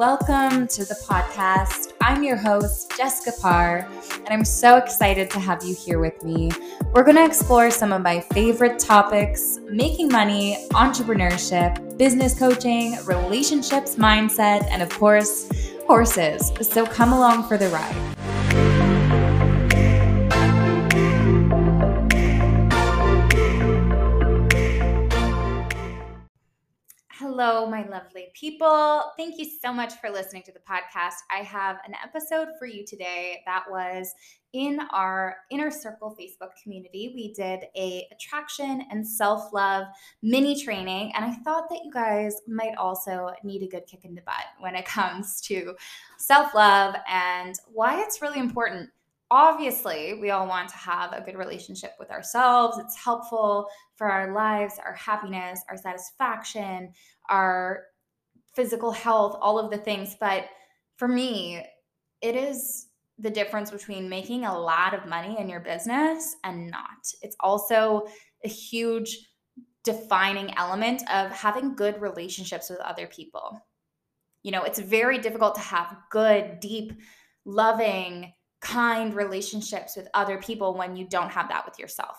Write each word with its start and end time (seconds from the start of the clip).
welcome 0.00 0.66
to 0.66 0.82
the 0.86 0.94
podcast. 1.06 1.92
I'm 2.00 2.24
your 2.24 2.38
host, 2.38 2.90
Jessica 2.96 3.38
Parr, 3.38 3.86
and 4.14 4.28
I'm 4.30 4.46
so 4.46 4.78
excited 4.78 5.30
to 5.32 5.38
have 5.38 5.62
you 5.62 5.74
here 5.74 5.98
with 5.98 6.24
me. 6.24 6.50
We're 6.94 7.04
going 7.04 7.18
to 7.18 7.24
explore 7.26 7.70
some 7.70 7.92
of 7.92 8.00
my 8.00 8.20
favorite 8.20 8.78
topics 8.78 9.58
making 9.68 10.08
money, 10.08 10.66
entrepreneurship, 10.70 11.98
business 11.98 12.38
coaching, 12.38 12.96
relationships, 13.04 13.96
mindset, 13.96 14.66
and 14.70 14.80
of 14.80 14.88
course, 14.88 15.50
horses. 15.86 16.50
So 16.62 16.86
come 16.86 17.12
along 17.12 17.46
for 17.46 17.58
the 17.58 17.68
ride. 17.68 18.29
Hello, 27.42 27.64
my 27.64 27.88
lovely 27.88 28.26
people. 28.34 29.12
Thank 29.16 29.38
you 29.38 29.46
so 29.46 29.72
much 29.72 29.94
for 29.94 30.10
listening 30.10 30.42
to 30.42 30.52
the 30.52 30.58
podcast. 30.58 31.14
I 31.30 31.38
have 31.38 31.78
an 31.86 31.94
episode 32.04 32.48
for 32.58 32.66
you 32.66 32.84
today 32.84 33.40
that 33.46 33.64
was 33.70 34.12
in 34.52 34.78
our 34.92 35.36
inner 35.50 35.70
circle 35.70 36.14
Facebook 36.20 36.50
community. 36.62 37.12
We 37.14 37.32
did 37.32 37.60
a 37.74 38.06
attraction 38.12 38.84
and 38.90 39.08
self-love 39.08 39.86
mini 40.20 40.62
training 40.62 41.12
and 41.14 41.24
I 41.24 41.32
thought 41.36 41.70
that 41.70 41.80
you 41.82 41.90
guys 41.90 42.42
might 42.46 42.76
also 42.76 43.30
need 43.42 43.62
a 43.62 43.68
good 43.68 43.86
kick 43.86 44.04
in 44.04 44.14
the 44.14 44.20
butt 44.20 44.44
when 44.58 44.74
it 44.74 44.84
comes 44.84 45.40
to 45.46 45.74
self-love 46.18 46.94
and 47.08 47.54
why 47.72 48.02
it's 48.02 48.20
really 48.20 48.38
important 48.38 48.90
obviously 49.30 50.14
we 50.14 50.30
all 50.30 50.46
want 50.46 50.68
to 50.68 50.76
have 50.76 51.12
a 51.12 51.20
good 51.20 51.36
relationship 51.36 51.92
with 52.00 52.10
ourselves 52.10 52.78
it's 52.78 52.96
helpful 52.96 53.68
for 53.94 54.10
our 54.10 54.34
lives 54.34 54.74
our 54.84 54.94
happiness 54.94 55.60
our 55.68 55.76
satisfaction 55.76 56.92
our 57.30 57.84
physical 58.54 58.92
health 58.92 59.38
all 59.40 59.58
of 59.58 59.70
the 59.70 59.78
things. 59.78 60.16
But 60.18 60.44
for 60.96 61.08
me 61.08 61.64
it 62.20 62.36
is 62.36 62.88
the 63.18 63.30
difference 63.30 63.70
between 63.70 64.08
making 64.08 64.44
a 64.44 64.58
lot 64.58 64.94
of 64.94 65.06
money 65.06 65.38
in 65.38 65.48
your 65.48 65.60
business 65.60 66.36
and 66.44 66.70
not. 66.70 67.06
It's 67.22 67.36
also 67.40 68.06
a 68.44 68.48
huge 68.48 69.18
defining 69.84 70.56
element 70.58 71.02
of 71.10 71.30
having 71.30 71.74
good 71.74 72.00
relationships 72.00 72.68
with 72.68 72.80
other 72.80 73.06
people. 73.06 73.60
You 74.42 74.52
know 74.52 74.62
it's 74.64 74.78
very 74.78 75.18
difficult 75.18 75.54
to 75.54 75.60
have 75.60 75.96
good 76.10 76.60
deep 76.60 76.92
loving 77.44 78.32
kind 78.60 79.14
relationships 79.14 79.96
with 79.96 80.08
other 80.12 80.38
people 80.38 80.74
when 80.74 80.96
you 80.96 81.06
don't 81.08 81.30
have 81.30 81.48
that 81.48 81.64
with 81.64 81.78
yourself. 81.78 82.16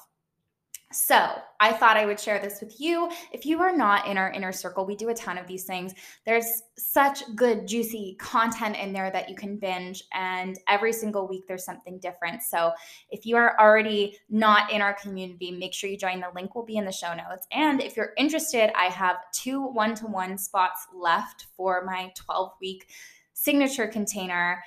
So, 0.94 1.36
I 1.60 1.72
thought 1.72 1.96
I 1.96 2.06
would 2.06 2.20
share 2.20 2.40
this 2.40 2.60
with 2.60 2.80
you. 2.80 3.10
If 3.32 3.46
you 3.46 3.62
are 3.62 3.76
not 3.76 4.08
in 4.08 4.18
our 4.18 4.32
inner 4.32 4.52
circle, 4.52 4.86
we 4.86 4.96
do 4.96 5.10
a 5.10 5.14
ton 5.14 5.38
of 5.38 5.48
these 5.48 5.64
things. 5.64 5.94
There's 6.26 6.64
such 6.78 7.24
good, 7.36 7.68
juicy 7.68 8.18
content 8.20 8.78
in 8.78 8.92
there 8.92 9.12
that 9.12 9.30
you 9.30 9.36
can 9.36 9.58
binge, 9.58 10.04
and 10.14 10.58
every 10.68 10.92
single 10.92 11.28
week 11.28 11.46
there's 11.48 11.64
something 11.64 12.00
different. 12.00 12.42
So, 12.44 12.72
if 13.10 13.26
you 13.26 13.38
are 13.38 13.60
already 13.60 14.18
not 14.30 14.72
in 14.72 14.82
our 14.82 14.94
community, 14.94 15.52
make 15.52 15.74
sure 15.74 15.90
you 15.90 15.98
join. 15.98 16.20
The 16.20 16.28
link 16.36 16.56
will 16.56 16.66
be 16.66 16.78
in 16.78 16.86
the 16.86 16.92
show 16.92 17.14
notes. 17.14 17.48
And 17.52 17.82
if 17.82 17.96
you're 17.96 18.14
interested, 18.18 18.72
I 18.78 18.86
have 18.86 19.18
two 19.32 19.62
one 19.62 19.96
to 19.96 20.08
one 20.08 20.38
spots 20.38 20.88
left 20.94 21.48
for 21.56 21.84
my 21.86 22.12
12 22.16 22.52
week 22.60 22.90
signature 23.34 23.88
container 23.88 24.62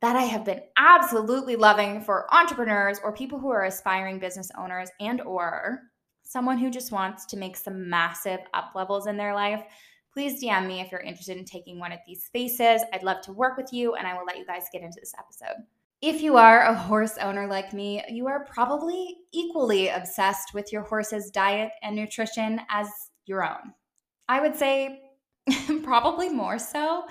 that 0.00 0.16
I 0.16 0.22
have 0.22 0.44
been 0.44 0.62
absolutely 0.76 1.56
loving 1.56 2.00
for 2.00 2.32
entrepreneurs 2.32 3.00
or 3.02 3.12
people 3.12 3.38
who 3.38 3.50
are 3.50 3.64
aspiring 3.64 4.18
business 4.18 4.50
owners 4.56 4.90
and 5.00 5.20
or 5.22 5.80
someone 6.22 6.58
who 6.58 6.70
just 6.70 6.92
wants 6.92 7.26
to 7.26 7.36
make 7.36 7.56
some 7.56 7.88
massive 7.88 8.40
up 8.54 8.72
levels 8.74 9.06
in 9.06 9.16
their 9.16 9.34
life. 9.34 9.62
Please 10.12 10.42
DM 10.42 10.66
me 10.66 10.80
if 10.80 10.92
you're 10.92 11.00
interested 11.00 11.36
in 11.36 11.44
taking 11.44 11.78
one 11.78 11.92
of 11.92 11.98
these 12.06 12.24
spaces. 12.24 12.82
I'd 12.92 13.02
love 13.02 13.22
to 13.22 13.32
work 13.32 13.56
with 13.56 13.72
you 13.72 13.94
and 13.94 14.06
I 14.06 14.14
will 14.14 14.24
let 14.24 14.38
you 14.38 14.46
guys 14.46 14.64
get 14.72 14.82
into 14.82 15.00
this 15.00 15.14
episode. 15.18 15.64
If 16.00 16.22
you 16.22 16.36
are 16.36 16.62
a 16.62 16.74
horse 16.74 17.18
owner 17.18 17.48
like 17.48 17.72
me, 17.72 18.04
you 18.08 18.28
are 18.28 18.44
probably 18.44 19.16
equally 19.32 19.88
obsessed 19.88 20.54
with 20.54 20.72
your 20.72 20.82
horse's 20.82 21.30
diet 21.30 21.70
and 21.82 21.96
nutrition 21.96 22.60
as 22.70 22.88
your 23.26 23.42
own. 23.42 23.72
I 24.28 24.40
would 24.40 24.54
say 24.54 25.00
probably 25.82 26.28
more 26.28 26.58
so 26.58 27.04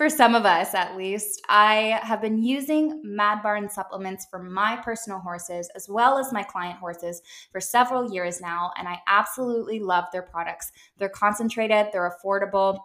for 0.00 0.08
some 0.08 0.34
of 0.34 0.46
us 0.46 0.72
at 0.72 0.96
least. 0.96 1.42
I 1.50 2.00
have 2.02 2.22
been 2.22 2.42
using 2.42 3.02
Mad 3.04 3.42
Barn 3.42 3.68
supplements 3.68 4.26
for 4.30 4.42
my 4.42 4.76
personal 4.76 5.18
horses 5.18 5.70
as 5.76 5.90
well 5.90 6.16
as 6.16 6.32
my 6.32 6.42
client 6.42 6.78
horses 6.78 7.20
for 7.52 7.60
several 7.60 8.10
years 8.10 8.40
now, 8.40 8.70
and 8.78 8.88
I 8.88 8.98
absolutely 9.06 9.78
love 9.78 10.06
their 10.10 10.22
products. 10.22 10.72
They're 10.96 11.10
concentrated, 11.10 11.88
they're 11.92 12.10
affordable, 12.10 12.78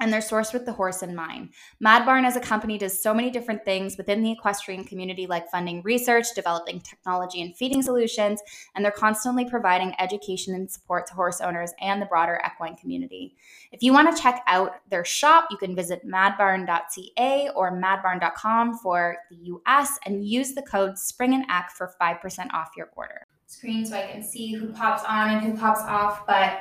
and 0.00 0.12
they're 0.12 0.20
sourced 0.20 0.52
with 0.52 0.64
the 0.64 0.72
horse 0.72 1.02
in 1.02 1.14
mind. 1.14 1.50
Mad 1.80 2.04
Barn 2.04 2.24
as 2.24 2.36
a 2.36 2.40
company 2.40 2.78
does 2.78 3.02
so 3.02 3.12
many 3.12 3.30
different 3.30 3.64
things 3.64 3.96
within 3.96 4.22
the 4.22 4.32
equestrian 4.32 4.84
community, 4.84 5.26
like 5.26 5.50
funding 5.50 5.82
research, 5.82 6.26
developing 6.34 6.80
technology 6.80 7.42
and 7.42 7.56
feeding 7.56 7.82
solutions, 7.82 8.40
and 8.74 8.84
they're 8.84 8.92
constantly 8.92 9.44
providing 9.44 9.94
education 9.98 10.54
and 10.54 10.70
support 10.70 11.06
to 11.06 11.14
horse 11.14 11.40
owners 11.40 11.72
and 11.80 12.00
the 12.00 12.06
broader 12.06 12.40
equine 12.46 12.76
community. 12.76 13.34
If 13.72 13.82
you 13.82 13.92
want 13.92 14.14
to 14.14 14.22
check 14.22 14.42
out 14.46 14.72
their 14.90 15.04
shop, 15.04 15.48
you 15.50 15.56
can 15.56 15.74
visit 15.74 16.06
madbarn.ca 16.06 17.50
or 17.54 17.72
madbarn.com 17.72 18.78
for 18.78 19.16
the 19.30 19.36
US 19.36 19.98
and 20.06 20.26
use 20.26 20.54
the 20.54 20.62
code 20.62 20.98
SPRING 20.98 21.34
and 21.34 21.44
ECK 21.48 21.70
for 21.70 21.92
5% 22.00 22.52
off 22.54 22.70
your 22.76 22.90
order. 22.96 23.26
Screen 23.46 23.86
so 23.86 23.96
I 23.96 24.06
can 24.06 24.22
see 24.22 24.52
who 24.52 24.72
pops 24.72 25.04
on 25.04 25.30
and 25.30 25.40
who 25.40 25.56
pops 25.56 25.80
off, 25.80 26.26
but 26.26 26.60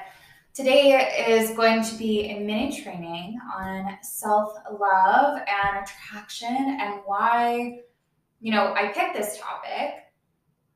Today 0.58 1.28
is 1.30 1.52
going 1.52 1.84
to 1.84 1.96
be 1.98 2.32
a 2.32 2.40
mini 2.40 2.82
training 2.82 3.38
on 3.56 3.96
self 4.02 4.54
love 4.80 5.38
and 5.38 5.86
attraction 5.86 6.80
and 6.82 7.00
why, 7.06 7.82
you 8.42 8.52
know, 8.52 8.74
I 8.74 8.88
picked 8.88 9.16
this 9.16 9.38
topic 9.38 9.94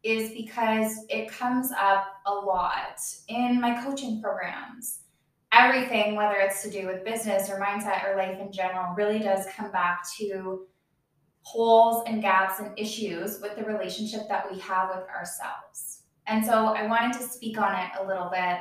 is 0.04 0.34
because 0.34 1.04
it 1.10 1.32
comes 1.32 1.72
up 1.72 2.06
a 2.28 2.32
lot 2.32 3.02
in 3.28 3.60
my 3.60 3.84
coaching 3.84 4.22
programs. 4.22 5.00
Everything, 5.52 6.16
whether 6.16 6.36
it's 6.36 6.62
to 6.62 6.70
do 6.70 6.86
with 6.86 7.04
business 7.04 7.50
or 7.50 7.60
mindset 7.60 8.08
or 8.08 8.16
life 8.16 8.40
in 8.40 8.52
general, 8.52 8.94
really 8.94 9.18
does 9.18 9.48
come 9.48 9.72
back 9.72 10.08
to 10.20 10.68
holes 11.42 12.04
and 12.06 12.22
gaps 12.22 12.60
and 12.60 12.78
issues 12.78 13.42
with 13.42 13.56
the 13.56 13.64
relationship 13.64 14.28
that 14.28 14.46
we 14.52 14.60
have 14.60 14.90
with 14.90 15.10
ourselves. 15.10 16.04
And 16.28 16.46
so 16.46 16.68
I 16.68 16.86
wanted 16.86 17.18
to 17.18 17.24
speak 17.24 17.58
on 17.58 17.74
it 17.74 17.90
a 18.00 18.06
little 18.06 18.30
bit 18.30 18.60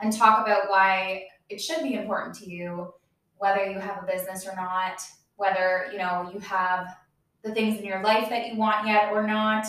and 0.00 0.12
talk 0.12 0.44
about 0.44 0.68
why 0.68 1.24
it 1.48 1.60
should 1.60 1.82
be 1.82 1.94
important 1.94 2.34
to 2.36 2.50
you, 2.50 2.92
whether 3.38 3.64
you 3.64 3.78
have 3.78 4.02
a 4.02 4.06
business 4.06 4.46
or 4.46 4.54
not, 4.56 5.00
whether 5.36 5.88
you 5.92 5.98
know 5.98 6.30
you 6.32 6.40
have 6.40 6.96
the 7.42 7.52
things 7.54 7.78
in 7.78 7.84
your 7.84 8.02
life 8.02 8.28
that 8.28 8.48
you 8.48 8.56
want 8.56 8.86
yet 8.86 9.12
or 9.12 9.26
not, 9.26 9.66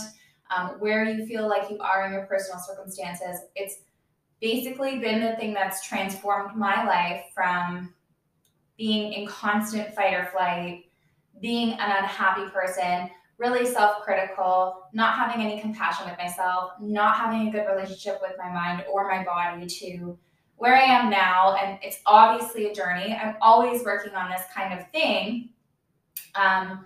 um, 0.55 0.71
where 0.79 1.05
you 1.05 1.25
feel 1.25 1.47
like 1.47 1.69
you 1.69 1.77
are 1.79 2.05
in 2.05 2.13
your 2.13 2.25
personal 2.25 2.59
circumstances. 2.59 3.41
It's 3.55 3.75
basically 4.41 4.99
been 4.99 5.21
the 5.21 5.35
thing 5.35 5.53
that's 5.53 5.85
transformed 5.85 6.55
my 6.55 6.85
life 6.85 7.23
from 7.33 7.93
being 8.77 9.13
in 9.13 9.27
constant 9.27 9.93
fight 9.93 10.13
or 10.13 10.25
flight, 10.25 10.85
being 11.41 11.73
an 11.73 11.91
unhappy 12.03 12.49
person, 12.49 13.09
really 13.37 13.65
self 13.65 14.01
critical, 14.03 14.83
not 14.93 15.15
having 15.15 15.45
any 15.45 15.61
compassion 15.61 16.09
with 16.09 16.17
myself, 16.17 16.71
not 16.81 17.15
having 17.15 17.47
a 17.47 17.51
good 17.51 17.65
relationship 17.67 18.19
with 18.21 18.33
my 18.37 18.51
mind 18.51 18.83
or 18.91 19.07
my 19.07 19.23
body 19.23 19.65
to 19.65 20.17
where 20.55 20.75
I 20.75 20.81
am 20.81 21.09
now. 21.09 21.55
And 21.55 21.77
it's 21.83 21.99
obviously 22.05 22.65
a 22.65 22.73
journey. 22.73 23.13
I'm 23.13 23.35
always 23.41 23.83
working 23.83 24.13
on 24.13 24.31
this 24.31 24.41
kind 24.53 24.77
of 24.77 24.89
thing. 24.91 25.49
Um, 26.35 26.85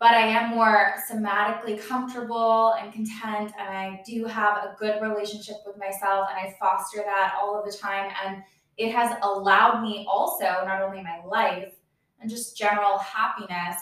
but 0.00 0.12
I 0.12 0.26
am 0.28 0.50
more 0.50 0.94
somatically 1.10 1.80
comfortable 1.80 2.74
and 2.80 2.92
content, 2.92 3.52
and 3.58 3.68
I 3.68 4.00
do 4.06 4.26
have 4.26 4.58
a 4.58 4.76
good 4.78 5.02
relationship 5.02 5.56
with 5.66 5.76
myself, 5.76 6.28
and 6.30 6.38
I 6.38 6.56
foster 6.60 6.98
that 6.98 7.34
all 7.40 7.58
of 7.58 7.64
the 7.66 7.76
time. 7.76 8.12
And 8.24 8.44
it 8.76 8.92
has 8.94 9.16
allowed 9.22 9.82
me 9.82 10.06
also, 10.08 10.44
not 10.44 10.82
only 10.82 11.02
my 11.02 11.20
life 11.26 11.74
and 12.20 12.30
just 12.30 12.56
general 12.56 12.98
happiness, 12.98 13.76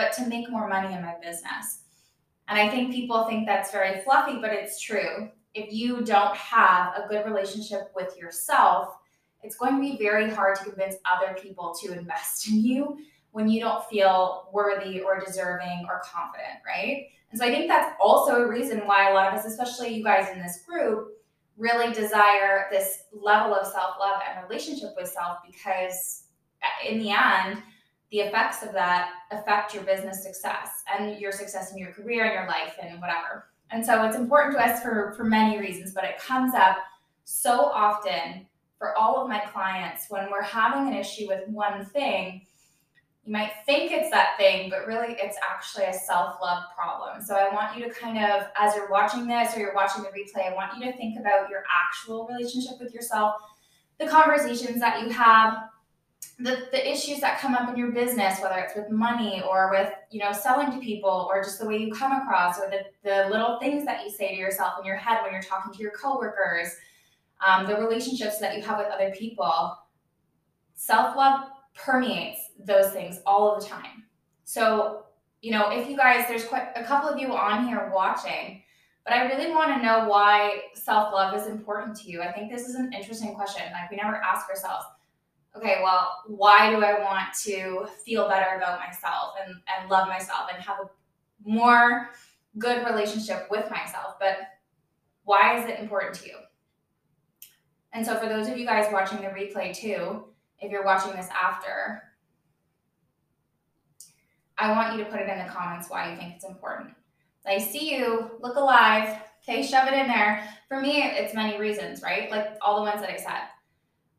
but 0.00 0.14
to 0.14 0.26
make 0.26 0.50
more 0.50 0.66
money 0.66 0.94
in 0.94 1.02
my 1.02 1.14
business. 1.22 1.80
And 2.48 2.58
I 2.58 2.70
think 2.70 2.90
people 2.90 3.24
think 3.24 3.46
that's 3.46 3.70
very 3.70 4.00
fluffy, 4.00 4.40
but 4.40 4.50
it's 4.50 4.80
true. 4.80 5.28
If 5.52 5.70
you 5.74 6.00
don't 6.00 6.34
have 6.34 6.94
a 6.96 7.06
good 7.06 7.26
relationship 7.26 7.92
with 7.94 8.16
yourself, 8.16 8.96
it's 9.42 9.56
going 9.56 9.74
to 9.74 9.80
be 9.80 10.02
very 10.02 10.30
hard 10.30 10.56
to 10.56 10.64
convince 10.64 10.94
other 11.04 11.34
people 11.34 11.74
to 11.82 11.92
invest 11.92 12.48
in 12.48 12.64
you 12.64 12.96
when 13.32 13.46
you 13.46 13.60
don't 13.60 13.84
feel 13.90 14.48
worthy 14.54 15.00
or 15.00 15.20
deserving 15.20 15.84
or 15.86 16.00
confident, 16.02 16.60
right? 16.66 17.08
And 17.30 17.38
so 17.38 17.46
I 17.46 17.50
think 17.50 17.68
that's 17.68 17.94
also 18.00 18.42
a 18.42 18.48
reason 18.48 18.78
why 18.86 19.10
a 19.10 19.14
lot 19.14 19.28
of 19.28 19.38
us, 19.38 19.44
especially 19.44 19.94
you 19.94 20.02
guys 20.02 20.30
in 20.32 20.40
this 20.40 20.62
group, 20.66 21.08
really 21.58 21.92
desire 21.92 22.68
this 22.70 23.02
level 23.12 23.54
of 23.54 23.66
self 23.66 23.96
love 24.00 24.22
and 24.26 24.48
relationship 24.48 24.94
with 24.96 25.10
self 25.10 25.38
because 25.46 26.24
in 26.88 26.98
the 26.98 27.10
end, 27.10 27.62
the 28.10 28.20
effects 28.20 28.62
of 28.62 28.72
that 28.72 29.10
affect 29.30 29.72
your 29.72 29.84
business 29.84 30.22
success 30.22 30.82
and 30.98 31.18
your 31.20 31.32
success 31.32 31.72
in 31.72 31.78
your 31.78 31.92
career 31.92 32.24
and 32.24 32.34
your 32.34 32.46
life 32.48 32.74
and 32.82 33.00
whatever. 33.00 33.46
And 33.70 33.84
so 33.84 34.04
it's 34.04 34.16
important 34.16 34.56
to 34.56 34.64
us 34.64 34.82
for, 34.82 35.14
for 35.16 35.24
many 35.24 35.58
reasons, 35.58 35.92
but 35.94 36.04
it 36.04 36.18
comes 36.18 36.54
up 36.54 36.76
so 37.24 37.66
often 37.66 38.46
for 38.78 38.96
all 38.96 39.22
of 39.22 39.28
my 39.28 39.38
clients 39.38 40.06
when 40.08 40.30
we're 40.30 40.42
having 40.42 40.92
an 40.92 40.98
issue 40.98 41.28
with 41.28 41.46
one 41.48 41.84
thing. 41.84 42.46
you 43.24 43.32
might 43.32 43.52
think 43.64 43.92
it's 43.92 44.10
that 44.10 44.36
thing, 44.38 44.70
but 44.70 44.86
really 44.86 45.14
it's 45.20 45.36
actually 45.48 45.84
a 45.84 45.92
self 45.92 46.38
love 46.42 46.64
problem. 46.76 47.22
So 47.22 47.36
I 47.36 47.54
want 47.54 47.76
you 47.76 47.84
to 47.84 47.94
kind 47.94 48.18
of, 48.18 48.48
as 48.58 48.74
you're 48.74 48.90
watching 48.90 49.28
this 49.28 49.54
or 49.54 49.60
you're 49.60 49.74
watching 49.74 50.02
the 50.02 50.08
replay, 50.08 50.50
I 50.50 50.54
want 50.54 50.76
you 50.76 50.90
to 50.90 50.96
think 50.96 51.20
about 51.20 51.48
your 51.48 51.62
actual 51.70 52.26
relationship 52.26 52.80
with 52.80 52.92
yourself, 52.92 53.34
the 54.00 54.08
conversations 54.08 54.80
that 54.80 55.02
you 55.02 55.10
have, 55.10 55.69
the, 56.42 56.68
the 56.72 56.90
issues 56.90 57.20
that 57.20 57.38
come 57.38 57.54
up 57.54 57.68
in 57.68 57.76
your 57.76 57.92
business, 57.92 58.40
whether 58.40 58.58
it's 58.58 58.74
with 58.74 58.90
money 58.90 59.42
or 59.48 59.70
with, 59.70 59.92
you 60.10 60.20
know, 60.20 60.32
selling 60.32 60.72
to 60.72 60.78
people 60.78 61.28
or 61.30 61.42
just 61.42 61.58
the 61.60 61.66
way 61.66 61.76
you 61.76 61.92
come 61.92 62.12
across 62.12 62.58
or 62.58 62.70
the, 62.70 62.84
the 63.04 63.28
little 63.28 63.58
things 63.60 63.84
that 63.84 64.04
you 64.04 64.10
say 64.10 64.30
to 64.30 64.36
yourself 64.36 64.74
in 64.78 64.86
your 64.86 64.96
head 64.96 65.18
when 65.22 65.32
you're 65.32 65.42
talking 65.42 65.72
to 65.72 65.78
your 65.82 65.92
coworkers, 65.92 66.68
um, 67.46 67.66
the 67.66 67.76
relationships 67.76 68.38
that 68.38 68.56
you 68.56 68.62
have 68.62 68.78
with 68.78 68.88
other 68.88 69.10
people. 69.10 69.76
Self 70.74 71.14
love 71.14 71.50
permeates 71.74 72.40
those 72.58 72.90
things 72.90 73.20
all 73.26 73.54
of 73.54 73.62
the 73.62 73.68
time. 73.68 74.04
So, 74.44 75.04
you 75.42 75.50
know, 75.50 75.70
if 75.70 75.90
you 75.90 75.96
guys, 75.96 76.24
there's 76.26 76.44
quite 76.44 76.68
a 76.74 76.82
couple 76.82 77.08
of 77.10 77.18
you 77.18 77.34
on 77.34 77.66
here 77.66 77.90
watching, 77.94 78.62
but 79.04 79.12
I 79.12 79.26
really 79.26 79.50
want 79.50 79.74
to 79.76 79.82
know 79.82 80.08
why 80.08 80.62
self 80.74 81.12
love 81.12 81.34
is 81.38 81.46
important 81.48 81.96
to 81.98 82.10
you. 82.10 82.22
I 82.22 82.32
think 82.32 82.50
this 82.50 82.66
is 82.66 82.76
an 82.76 82.92
interesting 82.94 83.34
question. 83.34 83.62
Like, 83.72 83.90
we 83.90 83.98
never 83.98 84.16
ask 84.16 84.48
ourselves, 84.48 84.84
okay, 85.56 85.80
well, 85.82 86.22
why 86.26 86.70
do 86.70 86.82
I 86.82 87.00
want 87.00 87.34
to 87.44 87.86
feel 88.04 88.28
better 88.28 88.56
about 88.56 88.78
myself 88.78 89.34
and, 89.44 89.56
and 89.78 89.90
love 89.90 90.08
myself 90.08 90.48
and 90.52 90.62
have 90.62 90.78
a 90.80 90.90
more 91.48 92.10
good 92.58 92.84
relationship 92.86 93.48
with 93.50 93.70
myself? 93.70 94.14
But 94.20 94.38
why 95.24 95.58
is 95.58 95.68
it 95.68 95.80
important 95.80 96.14
to 96.16 96.26
you? 96.28 96.36
And 97.92 98.06
so, 98.06 98.16
for 98.16 98.26
those 98.26 98.48
of 98.48 98.56
you 98.56 98.64
guys 98.64 98.92
watching 98.92 99.18
the 99.18 99.28
replay 99.28 99.74
too, 99.74 100.24
if 100.60 100.70
you're 100.70 100.84
watching 100.84 101.12
this 101.12 101.28
after, 101.30 102.02
I 104.58 104.72
want 104.72 104.96
you 104.96 105.04
to 105.04 105.10
put 105.10 105.20
it 105.20 105.28
in 105.28 105.38
the 105.38 105.50
comments 105.50 105.88
why 105.88 106.10
you 106.10 106.16
think 106.16 106.34
it's 106.34 106.44
important. 106.44 106.94
I 107.46 107.58
see 107.58 107.96
you, 107.96 108.30
look 108.40 108.56
alive, 108.56 109.18
okay, 109.42 109.62
shove 109.62 109.88
it 109.88 109.94
in 109.94 110.06
there. 110.06 110.46
For 110.68 110.80
me, 110.80 111.02
it's 111.02 111.34
many 111.34 111.58
reasons, 111.58 112.02
right? 112.02 112.30
Like 112.30 112.56
all 112.60 112.76
the 112.76 112.82
ones 112.82 113.00
that 113.00 113.10
I 113.10 113.16
said. 113.16 113.40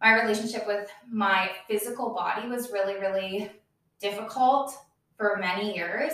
My 0.01 0.21
relationship 0.21 0.65
with 0.65 0.89
my 1.09 1.51
physical 1.67 2.09
body 2.13 2.47
was 2.47 2.71
really, 2.71 2.95
really 2.95 3.51
difficult 3.99 4.75
for 5.15 5.37
many 5.39 5.75
years. 5.75 6.13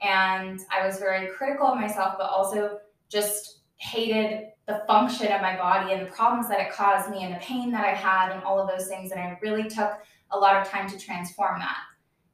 And 0.00 0.60
I 0.72 0.84
was 0.84 0.98
very 0.98 1.28
critical 1.28 1.68
of 1.68 1.80
myself, 1.80 2.16
but 2.18 2.28
also 2.28 2.78
just 3.08 3.60
hated 3.76 4.48
the 4.66 4.82
function 4.86 5.30
of 5.32 5.40
my 5.40 5.56
body 5.56 5.92
and 5.92 6.06
the 6.06 6.10
problems 6.10 6.48
that 6.48 6.60
it 6.60 6.72
caused 6.72 7.10
me 7.10 7.24
and 7.24 7.34
the 7.34 7.40
pain 7.40 7.70
that 7.72 7.84
I 7.84 7.94
had 7.94 8.32
and 8.32 8.42
all 8.42 8.60
of 8.60 8.68
those 8.68 8.88
things. 8.88 9.12
And 9.12 9.20
I 9.20 9.38
really 9.42 9.68
took 9.68 9.92
a 10.30 10.38
lot 10.38 10.56
of 10.56 10.68
time 10.68 10.88
to 10.90 10.98
transform 10.98 11.58
that 11.60 11.78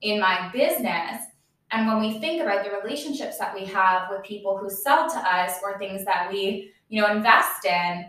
in 0.00 0.20
my 0.20 0.50
business. 0.52 1.22
And 1.70 1.86
when 1.86 2.00
we 2.00 2.18
think 2.18 2.40
about 2.40 2.64
the 2.64 2.70
relationships 2.70 3.38
that 3.38 3.54
we 3.54 3.64
have 3.66 4.08
with 4.10 4.22
people 4.22 4.56
who 4.56 4.70
sell 4.70 5.10
to 5.10 5.18
us 5.18 5.58
or 5.62 5.78
things 5.78 6.04
that 6.04 6.30
we, 6.30 6.70
you 6.88 7.00
know, 7.00 7.10
invest 7.10 7.64
in, 7.66 8.06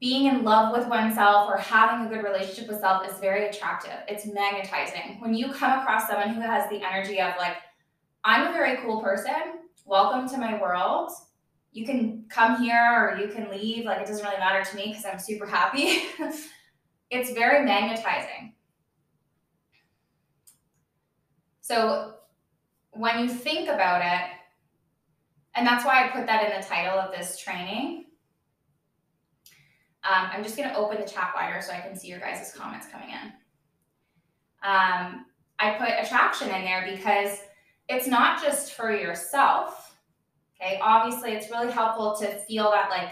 being 0.00 0.26
in 0.26 0.44
love 0.44 0.76
with 0.76 0.86
oneself 0.88 1.48
or 1.48 1.56
having 1.56 2.06
a 2.06 2.08
good 2.08 2.24
relationship 2.24 2.68
with 2.68 2.80
self 2.80 3.08
is 3.08 3.18
very 3.18 3.48
attractive. 3.48 3.98
It's 4.06 4.26
magnetizing. 4.26 5.16
When 5.18 5.34
you 5.34 5.52
come 5.52 5.80
across 5.80 6.06
someone 6.06 6.30
who 6.30 6.40
has 6.40 6.68
the 6.70 6.82
energy 6.84 7.20
of 7.20 7.34
like, 7.38 7.56
I'm 8.24 8.48
a 8.48 8.52
very 8.52 8.76
cool 8.78 9.00
person, 9.00 9.32
welcome 9.84 10.28
to 10.28 10.38
my 10.38 10.60
world. 10.60 11.10
You 11.72 11.84
can 11.84 12.26
come 12.28 12.62
here 12.62 12.76
or 12.76 13.20
you 13.20 13.28
can 13.28 13.50
leave. 13.50 13.84
Like, 13.84 14.00
it 14.00 14.06
doesn't 14.06 14.24
really 14.24 14.38
matter 14.38 14.64
to 14.64 14.76
me 14.76 14.88
because 14.88 15.04
I'm 15.04 15.18
super 15.18 15.46
happy. 15.46 16.02
it's 17.10 17.32
very 17.32 17.64
magnetizing. 17.64 18.54
So 21.60 22.14
when 22.92 23.18
you 23.20 23.28
think 23.28 23.68
about 23.68 24.00
it, 24.02 24.30
and 25.54 25.66
that's 25.66 25.84
why 25.84 26.04
I 26.04 26.08
put 26.08 26.26
that 26.26 26.50
in 26.50 26.60
the 26.60 26.66
title 26.66 26.98
of 26.98 27.10
this 27.10 27.38
training. 27.38 28.06
Um, 30.04 30.30
I'm 30.32 30.42
just 30.42 30.56
going 30.56 30.68
to 30.68 30.76
open 30.76 31.00
the 31.00 31.06
chat 31.06 31.32
wider 31.34 31.60
so 31.60 31.72
I 31.72 31.80
can 31.80 31.96
see 31.96 32.08
your 32.08 32.20
guys' 32.20 32.52
comments 32.56 32.86
coming 32.86 33.10
in. 33.10 33.32
Um, 34.62 35.26
I 35.58 35.72
put 35.78 35.88
attraction 35.88 36.48
in 36.48 36.64
there 36.64 36.88
because 36.94 37.38
it's 37.88 38.06
not 38.06 38.42
just 38.42 38.74
for 38.74 38.92
yourself. 38.92 39.96
Okay, 40.60 40.78
obviously, 40.82 41.32
it's 41.32 41.50
really 41.50 41.72
helpful 41.72 42.16
to 42.20 42.26
feel 42.44 42.70
that, 42.70 42.90
like, 42.90 43.10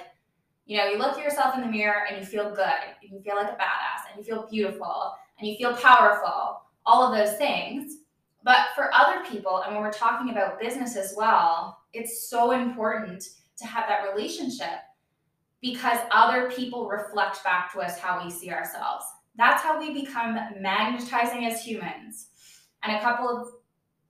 you 0.65 0.77
know, 0.77 0.89
you 0.89 0.99
look 0.99 1.17
at 1.17 1.25
yourself 1.25 1.55
in 1.55 1.61
the 1.61 1.67
mirror 1.67 2.03
and 2.09 2.19
you 2.19 2.25
feel 2.25 2.51
good, 2.51 2.61
and 3.01 3.11
you 3.11 3.21
feel 3.21 3.37
like 3.37 3.49
a 3.49 3.57
badass, 3.57 4.11
and 4.11 4.19
you 4.19 4.25
feel 4.25 4.47
beautiful, 4.51 5.13
and 5.39 5.49
you 5.49 5.57
feel 5.57 5.75
powerful, 5.77 6.63
all 6.85 7.03
of 7.03 7.17
those 7.17 7.37
things. 7.37 7.99
But 8.43 8.69
for 8.75 8.95
other 8.95 9.25
people, 9.25 9.63
and 9.63 9.75
when 9.75 9.83
we're 9.83 9.93
talking 9.93 10.31
about 10.31 10.61
business 10.61 10.97
as 10.97 11.15
well, 11.17 11.79
it's 11.93 12.29
so 12.29 12.53
important 12.53 13.25
to 13.59 13.67
have 13.67 13.89
that 13.89 14.13
relationship 14.13 14.81
because 15.61 15.99
other 16.11 16.51
people 16.51 16.89
reflect 16.89 17.43
back 17.45 17.73
to 17.73 17.81
us 17.81 17.99
how 17.99 18.23
we 18.23 18.31
see 18.31 18.51
ourselves. 18.51 19.05
That's 19.37 19.63
how 19.63 19.79
we 19.79 19.93
become 19.93 20.39
magnetizing 20.61 21.47
as 21.47 21.63
humans. 21.63 22.29
And 22.83 22.97
a 22.97 23.01
couple 23.01 23.29
of, 23.29 23.49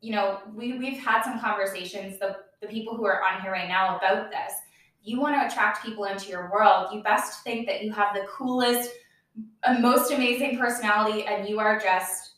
you 0.00 0.12
know, 0.12 0.40
we, 0.54 0.78
we've 0.78 0.98
had 0.98 1.22
some 1.22 1.40
conversations, 1.40 2.18
the, 2.18 2.36
the 2.60 2.66
people 2.66 2.96
who 2.96 3.06
are 3.06 3.22
on 3.22 3.40
here 3.42 3.52
right 3.52 3.68
now, 3.68 3.96
about 3.96 4.30
this. 4.30 4.52
You 5.02 5.20
want 5.20 5.34
to 5.36 5.46
attract 5.46 5.84
people 5.84 6.04
into 6.04 6.28
your 6.28 6.50
world, 6.50 6.92
you 6.92 7.02
best 7.02 7.42
think 7.44 7.66
that 7.66 7.82
you 7.82 7.92
have 7.92 8.14
the 8.14 8.26
coolest, 8.28 8.90
uh, 9.62 9.78
most 9.78 10.12
amazing 10.12 10.58
personality 10.58 11.24
and 11.24 11.48
you 11.48 11.60
are 11.60 11.78
just 11.78 12.32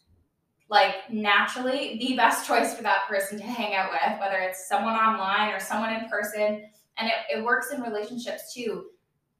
like 0.71 1.11
naturally 1.11 1.99
the 1.99 2.15
best 2.15 2.47
choice 2.47 2.75
for 2.75 2.83
that 2.83 3.09
person 3.09 3.39
to 3.39 3.45
hang 3.45 3.75
out 3.75 3.91
with, 3.91 4.21
whether 4.21 4.37
it's 4.37 4.69
someone 4.69 4.95
online 4.95 5.55
or 5.55 5.61
someone 5.61 5.95
in 5.95 6.09
person. 6.09 6.69
And 6.99 7.09
it, 7.09 7.39
it 7.39 7.45
works 7.45 7.73
in 7.73 7.81
relationships 7.81 8.53
too. 8.53 8.87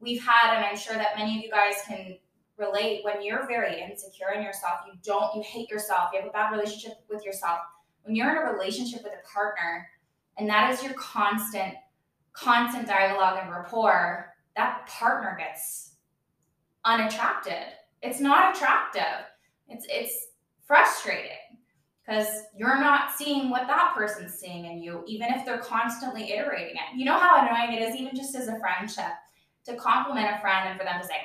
We've 0.01 0.23
had, 0.23 0.57
and 0.57 0.65
I'm 0.65 0.77
sure 0.77 0.97
that 0.97 1.17
many 1.17 1.39
of 1.39 1.45
you 1.45 1.51
guys 1.51 1.75
can 1.87 2.19
relate, 2.57 3.05
when 3.05 3.23
you're 3.23 3.47
very 3.47 3.81
insecure 3.81 4.33
in 4.35 4.43
yourself, 4.43 4.81
you 4.87 4.99
don't, 5.03 5.35
you 5.35 5.43
hate 5.43 5.71
yourself, 5.71 6.11
you 6.13 6.21
have 6.21 6.29
a 6.29 6.33
bad 6.33 6.51
relationship 6.51 6.99
with 7.09 7.25
yourself. 7.25 7.61
When 8.03 8.15
you're 8.15 8.31
in 8.31 8.49
a 8.49 8.53
relationship 8.53 9.03
with 9.03 9.13
a 9.13 9.29
partner, 9.29 9.89
and 10.37 10.49
that 10.49 10.73
is 10.73 10.83
your 10.83 10.95
constant, 10.95 11.75
constant 12.33 12.87
dialogue 12.87 13.39
and 13.43 13.51
rapport, 13.51 14.35
that 14.57 14.87
partner 14.87 15.37
gets 15.39 15.93
unattracted. 16.85 17.75
It's 18.03 18.21
not 18.21 18.57
attractive. 18.57 19.27
It's 19.69 19.87
it's 19.91 20.29
frustrating 20.67 21.31
because 22.05 22.29
you're 22.57 22.79
not 22.79 23.13
seeing 23.17 23.51
what 23.51 23.67
that 23.67 23.93
person's 23.97 24.35
seeing 24.35 24.65
in 24.65 24.79
you, 24.79 25.05
even 25.07 25.29
if 25.29 25.45
they're 25.45 25.59
constantly 25.59 26.33
iterating 26.33 26.77
it. 26.77 26.97
You 26.97 27.05
know 27.05 27.19
how 27.19 27.47
annoying 27.47 27.79
it 27.79 27.83
is, 27.83 27.97
even 27.97 28.17
just 28.17 28.35
as 28.35 28.49
a 28.49 28.59
friendship, 28.59 29.13
to 29.67 29.77
compliment 29.77 30.35
a 30.35 30.41
friend 30.41 30.69
and 30.69 30.79
for 30.79 30.85
them 30.85 31.01
to 31.01 31.07
say, 31.07 31.17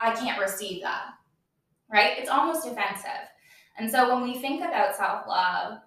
I 0.00 0.14
can't 0.14 0.40
receive 0.40 0.82
that, 0.82 1.06
right? 1.90 2.18
It's 2.18 2.30
almost 2.30 2.66
offensive. 2.66 3.28
And 3.78 3.90
so 3.90 4.12
when 4.12 4.22
we 4.22 4.38
think 4.38 4.60
about 4.62 4.96
self 4.96 5.26
love, 5.26 5.78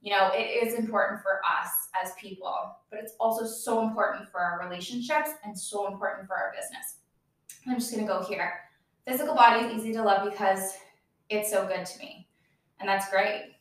you 0.00 0.12
know, 0.12 0.30
it 0.34 0.66
is 0.66 0.74
important 0.74 1.22
for 1.22 1.40
us 1.44 1.70
as 2.02 2.12
people, 2.20 2.76
but 2.90 2.98
it's 2.98 3.14
also 3.20 3.46
so 3.46 3.82
important 3.82 4.28
for 4.28 4.40
our 4.40 4.60
relationships 4.64 5.30
and 5.44 5.56
so 5.56 5.86
important 5.86 6.26
for 6.26 6.34
our 6.34 6.52
business. 6.52 6.96
I'm 7.68 7.78
just 7.78 7.92
going 7.92 8.04
to 8.04 8.12
go 8.12 8.24
here. 8.24 8.54
Physical 9.06 9.34
body 9.34 9.64
is 9.64 9.78
easy 9.78 9.92
to 9.92 10.02
love 10.02 10.28
because 10.28 10.74
it's 11.28 11.50
so 11.50 11.66
good 11.66 11.86
to 11.86 11.98
me. 11.98 12.28
And 12.80 12.88
that's 12.88 13.08
great. 13.10 13.52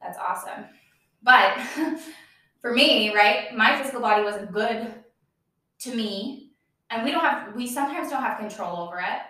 That's 0.00 0.18
awesome. 0.18 0.66
But 1.22 1.58
for 2.60 2.72
me, 2.72 3.14
right, 3.14 3.54
my 3.56 3.76
physical 3.76 4.00
body 4.00 4.22
wasn't 4.22 4.52
good 4.52 4.94
to 5.80 5.94
me. 5.94 6.52
And 6.90 7.04
we 7.04 7.10
don't 7.10 7.20
have, 7.20 7.54
we 7.54 7.66
sometimes 7.66 8.10
don't 8.10 8.22
have 8.22 8.38
control 8.38 8.76
over 8.78 8.98
it. 8.98 9.20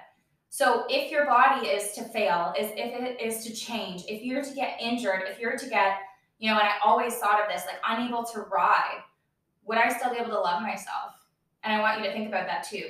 So 0.49 0.85
if 0.88 1.11
your 1.11 1.26
body 1.26 1.69
is 1.69 1.92
to 1.92 2.04
fail, 2.04 2.52
is 2.59 2.71
if 2.73 3.00
it 3.00 3.21
is 3.21 3.45
to 3.45 3.54
change, 3.54 4.04
if 4.09 4.23
you're 4.23 4.42
to 4.42 4.54
get 4.54 4.80
injured, 4.80 5.23
if 5.26 5.38
you're 5.38 5.57
to 5.57 5.69
get, 5.69 5.99
you 6.38 6.50
know, 6.50 6.59
and 6.59 6.66
I 6.66 6.73
always 6.85 7.16
thought 7.19 7.40
of 7.40 7.49
this, 7.52 7.64
like 7.66 7.80
unable 7.87 8.25
to 8.25 8.40
ride, 8.40 8.99
would 9.64 9.78
I 9.78 9.92
still 9.92 10.11
be 10.11 10.16
able 10.16 10.30
to 10.30 10.40
love 10.40 10.62
myself? 10.62 11.12
And 11.62 11.73
I 11.73 11.80
want 11.80 12.00
you 12.00 12.07
to 12.07 12.12
think 12.12 12.28
about 12.28 12.47
that 12.47 12.64
too. 12.64 12.87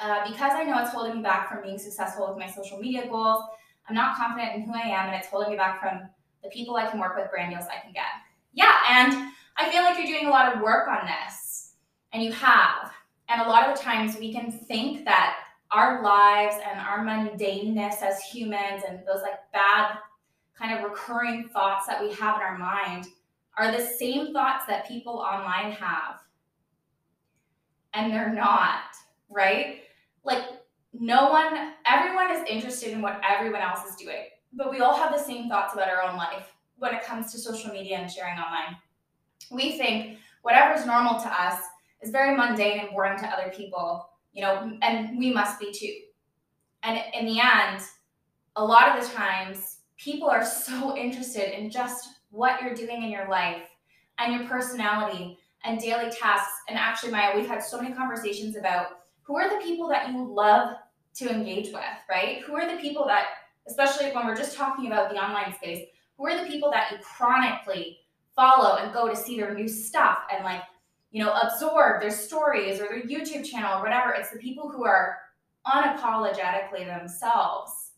Uh, 0.00 0.28
because 0.28 0.52
I 0.54 0.64
know 0.64 0.78
it's 0.80 0.90
holding 0.90 1.16
me 1.16 1.22
back 1.22 1.48
from 1.48 1.62
being 1.62 1.78
successful 1.78 2.28
with 2.28 2.38
my 2.38 2.48
social 2.48 2.78
media 2.78 3.08
goals. 3.08 3.42
I'm 3.88 3.94
not 3.94 4.16
confident 4.16 4.54
in 4.54 4.62
who 4.62 4.74
I 4.74 4.86
am, 4.86 5.06
and 5.06 5.14
it's 5.14 5.28
holding 5.28 5.50
me 5.50 5.56
back 5.56 5.80
from 5.80 6.08
the 6.42 6.50
people 6.50 6.76
I 6.76 6.88
can 6.88 7.00
work 7.00 7.16
with, 7.16 7.30
brand 7.30 7.52
deals 7.52 7.66
I 7.66 7.80
can 7.82 7.92
get. 7.92 8.04
Yeah, 8.52 8.72
and 8.88 9.30
I 9.56 9.70
feel 9.70 9.82
like 9.82 9.98
you're 9.98 10.06
doing 10.06 10.26
a 10.26 10.30
lot 10.30 10.54
of 10.54 10.62
work 10.62 10.88
on 10.88 11.06
this, 11.06 11.43
and 12.14 12.22
you 12.22 12.32
have. 12.32 12.92
And 13.28 13.42
a 13.42 13.48
lot 13.48 13.68
of 13.68 13.78
times 13.78 14.16
we 14.16 14.32
can 14.32 14.50
think 14.50 15.04
that 15.04 15.36
our 15.70 16.02
lives 16.02 16.56
and 16.66 16.80
our 16.80 17.04
mundaneness 17.04 18.00
as 18.00 18.20
humans 18.22 18.84
and 18.88 19.00
those 19.00 19.20
like 19.22 19.40
bad 19.52 19.98
kind 20.56 20.78
of 20.78 20.88
recurring 20.88 21.48
thoughts 21.48 21.86
that 21.86 22.00
we 22.00 22.12
have 22.14 22.36
in 22.36 22.42
our 22.42 22.56
mind 22.56 23.08
are 23.58 23.70
the 23.70 23.84
same 23.84 24.32
thoughts 24.32 24.64
that 24.66 24.88
people 24.88 25.14
online 25.14 25.72
have. 25.72 26.20
And 27.92 28.12
they're 28.12 28.32
not, 28.32 28.94
right? 29.28 29.80
like 30.24 30.44
no 30.92 31.30
one, 31.30 31.72
everyone 31.86 32.30
is 32.30 32.42
interested 32.48 32.92
in 32.92 33.02
what 33.02 33.20
everyone 33.28 33.60
else 33.60 33.84
is 33.88 33.96
doing, 33.96 34.24
but 34.52 34.70
we 34.70 34.80
all 34.80 34.96
have 34.96 35.12
the 35.12 35.22
same 35.22 35.48
thoughts 35.48 35.74
about 35.74 35.88
our 35.88 36.02
own 36.02 36.16
life 36.16 36.48
when 36.78 36.94
it 36.94 37.04
comes 37.04 37.30
to 37.32 37.38
social 37.38 37.72
media 37.72 37.98
and 37.98 38.10
sharing 38.10 38.38
online. 38.38 38.76
We 39.50 39.76
think 39.76 40.18
whatever's 40.42 40.86
normal 40.86 41.20
to 41.20 41.28
us 41.28 41.60
is 42.04 42.10
very 42.10 42.36
mundane 42.36 42.80
and 42.80 42.90
boring 42.90 43.18
to 43.18 43.26
other 43.26 43.50
people, 43.54 44.08
you 44.32 44.42
know, 44.42 44.76
and 44.82 45.18
we 45.18 45.32
must 45.32 45.58
be 45.58 45.72
too. 45.72 45.94
And 46.82 47.00
in 47.18 47.24
the 47.24 47.40
end, 47.40 47.82
a 48.56 48.64
lot 48.64 48.96
of 48.96 49.02
the 49.02 49.14
times, 49.14 49.78
people 49.96 50.28
are 50.28 50.44
so 50.66 50.96
interested 50.96 51.58
in 51.58 51.70
just 51.70 52.08
what 52.30 52.60
you're 52.60 52.74
doing 52.74 53.02
in 53.02 53.10
your 53.10 53.28
life 53.28 53.62
and 54.18 54.34
your 54.34 54.48
personality 54.48 55.38
and 55.64 55.80
daily 55.80 56.10
tasks. 56.10 56.52
And 56.68 56.78
actually, 56.78 57.12
Maya, 57.12 57.32
we've 57.34 57.48
had 57.48 57.62
so 57.62 57.80
many 57.80 57.94
conversations 57.94 58.56
about 58.56 58.98
who 59.22 59.36
are 59.36 59.48
the 59.48 59.64
people 59.64 59.88
that 59.88 60.10
you 60.10 60.24
love 60.24 60.76
to 61.14 61.30
engage 61.30 61.72
with, 61.72 61.82
right? 62.10 62.42
Who 62.42 62.54
are 62.54 62.70
the 62.70 62.80
people 62.80 63.06
that, 63.06 63.26
especially 63.66 64.12
when 64.12 64.26
we're 64.26 64.36
just 64.36 64.56
talking 64.56 64.88
about 64.88 65.10
the 65.10 65.16
online 65.16 65.54
space, 65.54 65.86
who 66.18 66.26
are 66.26 66.36
the 66.36 66.50
people 66.50 66.70
that 66.70 66.90
you 66.90 66.98
chronically 66.98 68.00
follow 68.36 68.76
and 68.76 68.92
go 68.92 69.08
to 69.08 69.16
see 69.16 69.38
their 69.38 69.54
new 69.54 69.68
stuff 69.68 70.18
and 70.32 70.44
like, 70.44 70.62
you 71.14 71.24
know, 71.24 71.32
absorb 71.32 72.00
their 72.00 72.10
stories 72.10 72.80
or 72.80 72.88
their 72.88 73.02
YouTube 73.02 73.48
channel 73.48 73.78
or 73.78 73.82
whatever? 73.82 74.10
It's 74.10 74.30
the 74.30 74.38
people 74.38 74.68
who 74.68 74.84
are 74.84 75.18
unapologetically 75.64 76.84
themselves 76.84 77.92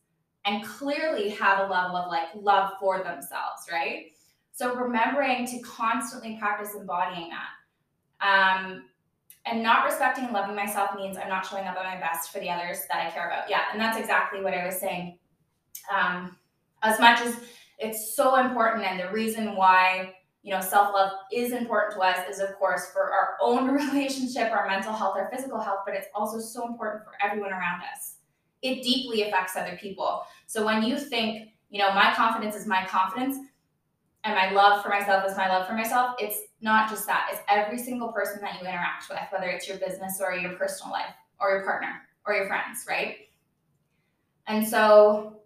and 0.45 0.63
clearly 0.63 1.31
have 1.31 1.61
a 1.61 1.73
level 1.73 1.97
of 1.97 2.11
like 2.11 2.29
love 2.35 2.73
for 2.79 2.99
themselves, 2.99 3.63
right? 3.73 4.09
So 4.53 4.75
remembering 4.75 5.47
to 5.47 5.59
constantly 5.61 6.37
practice 6.39 6.75
embodying 6.79 7.31
that. 7.31 8.59
Um, 8.61 8.85
and 9.47 9.63
not 9.63 9.87
respecting 9.87 10.25
and 10.25 10.35
loving 10.35 10.55
myself 10.55 10.91
means 10.95 11.17
I'm 11.17 11.31
not 11.31 11.47
showing 11.47 11.65
up 11.65 11.77
at 11.77 11.85
my 11.85 11.99
best 11.99 12.31
for 12.31 12.39
the 12.41 12.51
others 12.51 12.81
that 12.91 13.07
I 13.07 13.11
care 13.11 13.29
about. 13.29 13.49
Yeah, 13.49 13.63
and 13.73 13.81
that's 13.81 13.97
exactly 13.97 14.43
what 14.43 14.53
I 14.53 14.67
was 14.67 14.79
saying. 14.79 15.17
Um, 15.91 16.37
as 16.83 17.01
much 17.01 17.23
as 17.23 17.35
it's 17.79 18.15
so 18.15 18.37
important, 18.37 18.85
and 18.85 19.01
the 19.01 19.11
reason 19.11 19.57
why 19.57 20.16
you 20.47 20.53
know 20.53 20.61
self 20.61 20.95
love 20.95 21.11
is 21.33 21.51
important 21.51 21.95
to 21.95 22.01
us 22.01 22.19
is, 22.31 22.39
of 22.39 22.55
course, 22.55 22.87
for 22.93 23.13
our 23.13 23.37
own 23.43 23.69
relationship, 23.73 24.53
our 24.53 24.69
mental 24.69 24.93
health, 24.93 25.17
our 25.17 25.29
physical 25.29 25.61
health, 25.61 25.81
but 25.85 25.95
it's 25.95 26.07
also 26.15 26.39
so 26.39 26.69
important 26.69 27.03
for 27.03 27.15
everyone 27.21 27.53
around 27.53 27.83
us. 27.93 28.19
It 28.63 28.85
deeply 28.85 29.23
affects 29.23 29.57
other 29.57 29.77
people. 29.77 30.23
So 30.47 30.65
when 30.65 30.85
you 30.85 30.99
think, 30.99 31.49
you 31.69 31.81
know, 31.81 31.93
my 31.95 32.15
confidence 32.15 32.55
is 32.55 32.65
my 32.65 32.87
confidence, 32.87 33.39
and 34.23 34.35
my 34.37 34.53
love 34.53 34.85
for 34.85 34.89
myself 34.89 35.29
is 35.29 35.37
my 35.37 35.49
love 35.49 35.67
for 35.67 35.75
myself, 35.75 36.15
it's 36.21 36.39
not 36.61 36.89
just 36.89 37.07
that. 37.09 37.29
It's 37.33 37.43
every 37.49 37.79
single 37.79 38.13
person 38.13 38.41
that 38.43 38.55
you 38.55 38.69
interact 38.69 39.09
with, 39.11 39.19
whether 39.31 39.49
it's 39.49 39.67
your 39.67 39.79
business 39.79 40.21
or 40.21 40.33
your 40.33 40.53
personal 40.53 40.93
life 40.93 41.15
or 41.41 41.51
your 41.51 41.65
partner 41.65 42.03
or 42.25 42.35
your 42.35 42.47
friends, 42.47 42.87
right? 42.89 43.17
And 44.47 44.67
so 44.67 45.41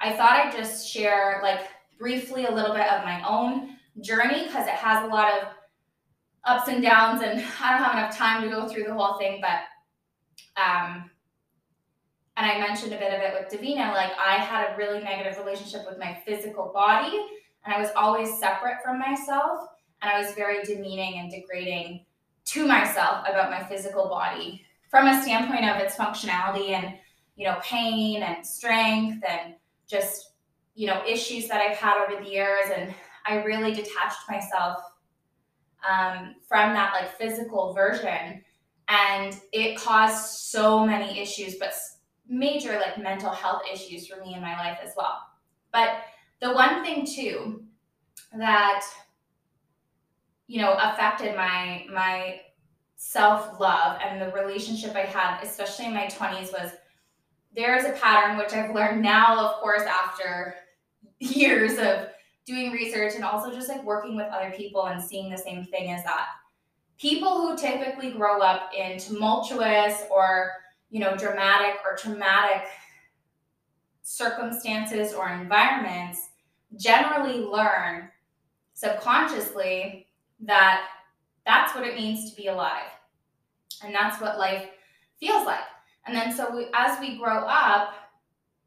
I 0.00 0.14
thought 0.14 0.46
I'd 0.46 0.56
just 0.56 0.88
share, 0.90 1.40
like, 1.42 1.60
briefly 1.98 2.46
a 2.46 2.50
little 2.50 2.74
bit 2.74 2.86
of 2.86 3.04
my 3.04 3.22
own 3.28 3.73
journey 4.00 4.44
because 4.44 4.66
it 4.66 4.74
has 4.74 5.04
a 5.04 5.06
lot 5.06 5.32
of 5.32 5.48
ups 6.44 6.68
and 6.68 6.82
downs, 6.82 7.22
and 7.22 7.32
I 7.60 7.72
don't 7.72 7.84
have 7.84 7.98
enough 7.98 8.16
time 8.16 8.42
to 8.42 8.48
go 8.48 8.68
through 8.68 8.84
the 8.84 8.94
whole 8.94 9.18
thing, 9.18 9.40
but 9.40 9.60
um, 10.60 11.10
and 12.36 12.50
I 12.50 12.58
mentioned 12.58 12.92
a 12.92 12.98
bit 12.98 13.12
of 13.12 13.20
it 13.20 13.34
with 13.38 13.52
Davina, 13.52 13.92
like 13.92 14.10
I 14.18 14.36
had 14.36 14.72
a 14.72 14.76
really 14.76 15.00
negative 15.00 15.38
relationship 15.38 15.82
with 15.88 15.98
my 15.98 16.18
physical 16.26 16.72
body 16.74 17.20
and 17.64 17.74
I 17.74 17.80
was 17.80 17.90
always 17.96 18.38
separate 18.38 18.82
from 18.82 18.98
myself. 18.98 19.68
And 20.02 20.10
I 20.10 20.20
was 20.20 20.34
very 20.34 20.62
demeaning 20.64 21.18
and 21.18 21.30
degrading 21.30 22.04
to 22.46 22.66
myself 22.66 23.26
about 23.26 23.50
my 23.50 23.64
physical 23.64 24.08
body 24.08 24.64
from 24.90 25.06
a 25.06 25.22
standpoint 25.22 25.64
of 25.64 25.80
its 25.80 25.96
functionality 25.96 26.70
and, 26.70 26.94
you 27.36 27.46
know, 27.46 27.58
pain 27.62 28.22
and 28.22 28.44
strength 28.44 29.24
and 29.26 29.54
just, 29.88 30.32
you 30.74 30.86
know, 30.86 31.02
issues 31.08 31.48
that 31.48 31.60
I've 31.60 31.78
had 31.78 32.04
over 32.04 32.22
the 32.22 32.28
years. 32.28 32.70
And 32.76 32.94
I 33.26 33.42
really 33.42 33.72
detached 33.72 34.28
myself 34.28 34.78
um, 35.88 36.36
from 36.46 36.72
that 36.74 36.92
like 36.92 37.16
physical 37.16 37.72
version. 37.72 38.42
And 38.88 39.36
it 39.52 39.78
caused 39.78 40.38
so 40.38 40.84
many 40.84 41.18
issues, 41.18 41.56
but 41.56 41.72
major 42.28 42.78
like 42.78 42.98
mental 42.98 43.30
health 43.30 43.62
issues 43.72 44.06
for 44.06 44.20
me 44.20 44.34
in 44.34 44.40
my 44.40 44.56
life 44.58 44.78
as 44.82 44.92
well. 44.96 45.18
But 45.72 46.02
the 46.40 46.52
one 46.52 46.84
thing 46.84 47.06
too 47.06 47.62
that 48.36 48.84
you 50.46 50.60
know 50.60 50.74
affected 50.74 51.36
my 51.36 51.86
my 51.90 52.40
self-love 52.96 53.98
and 54.02 54.20
the 54.20 54.32
relationship 54.32 54.94
I 54.94 55.00
had, 55.00 55.42
especially 55.42 55.86
in 55.86 55.94
my 55.94 56.06
20s, 56.06 56.52
was 56.52 56.72
there 57.54 57.76
is 57.76 57.84
a 57.84 57.92
pattern 57.92 58.38
which 58.38 58.52
I've 58.52 58.74
learned 58.74 59.02
now, 59.02 59.38
of 59.38 59.60
course, 59.60 59.82
after 59.82 60.54
years 61.18 61.78
of 61.78 62.08
doing 62.46 62.72
research 62.72 63.14
and 63.14 63.24
also 63.24 63.50
just 63.52 63.68
like 63.68 63.82
working 63.84 64.16
with 64.16 64.26
other 64.32 64.50
people 64.50 64.86
and 64.86 65.02
seeing 65.02 65.30
the 65.30 65.38
same 65.38 65.64
thing 65.64 65.90
is 65.90 66.02
that 66.04 66.26
people 66.98 67.40
who 67.40 67.56
typically 67.56 68.10
grow 68.10 68.40
up 68.40 68.70
in 68.76 68.98
tumultuous 68.98 70.02
or 70.10 70.52
you 70.90 71.00
know 71.00 71.16
dramatic 71.16 71.76
or 71.84 71.96
traumatic 71.96 72.66
circumstances 74.02 75.14
or 75.14 75.30
environments 75.30 76.28
generally 76.76 77.38
learn 77.38 78.08
subconsciously 78.74 80.06
that 80.40 80.88
that's 81.46 81.74
what 81.74 81.86
it 81.86 81.96
means 81.96 82.30
to 82.30 82.36
be 82.36 82.48
alive. 82.48 82.90
And 83.82 83.94
that's 83.94 84.20
what 84.20 84.38
life 84.38 84.66
feels 85.20 85.46
like. 85.46 85.58
And 86.06 86.16
then, 86.16 86.34
so 86.34 86.54
we, 86.54 86.66
as 86.74 86.98
we 87.00 87.18
grow 87.18 87.44
up, 87.46 87.94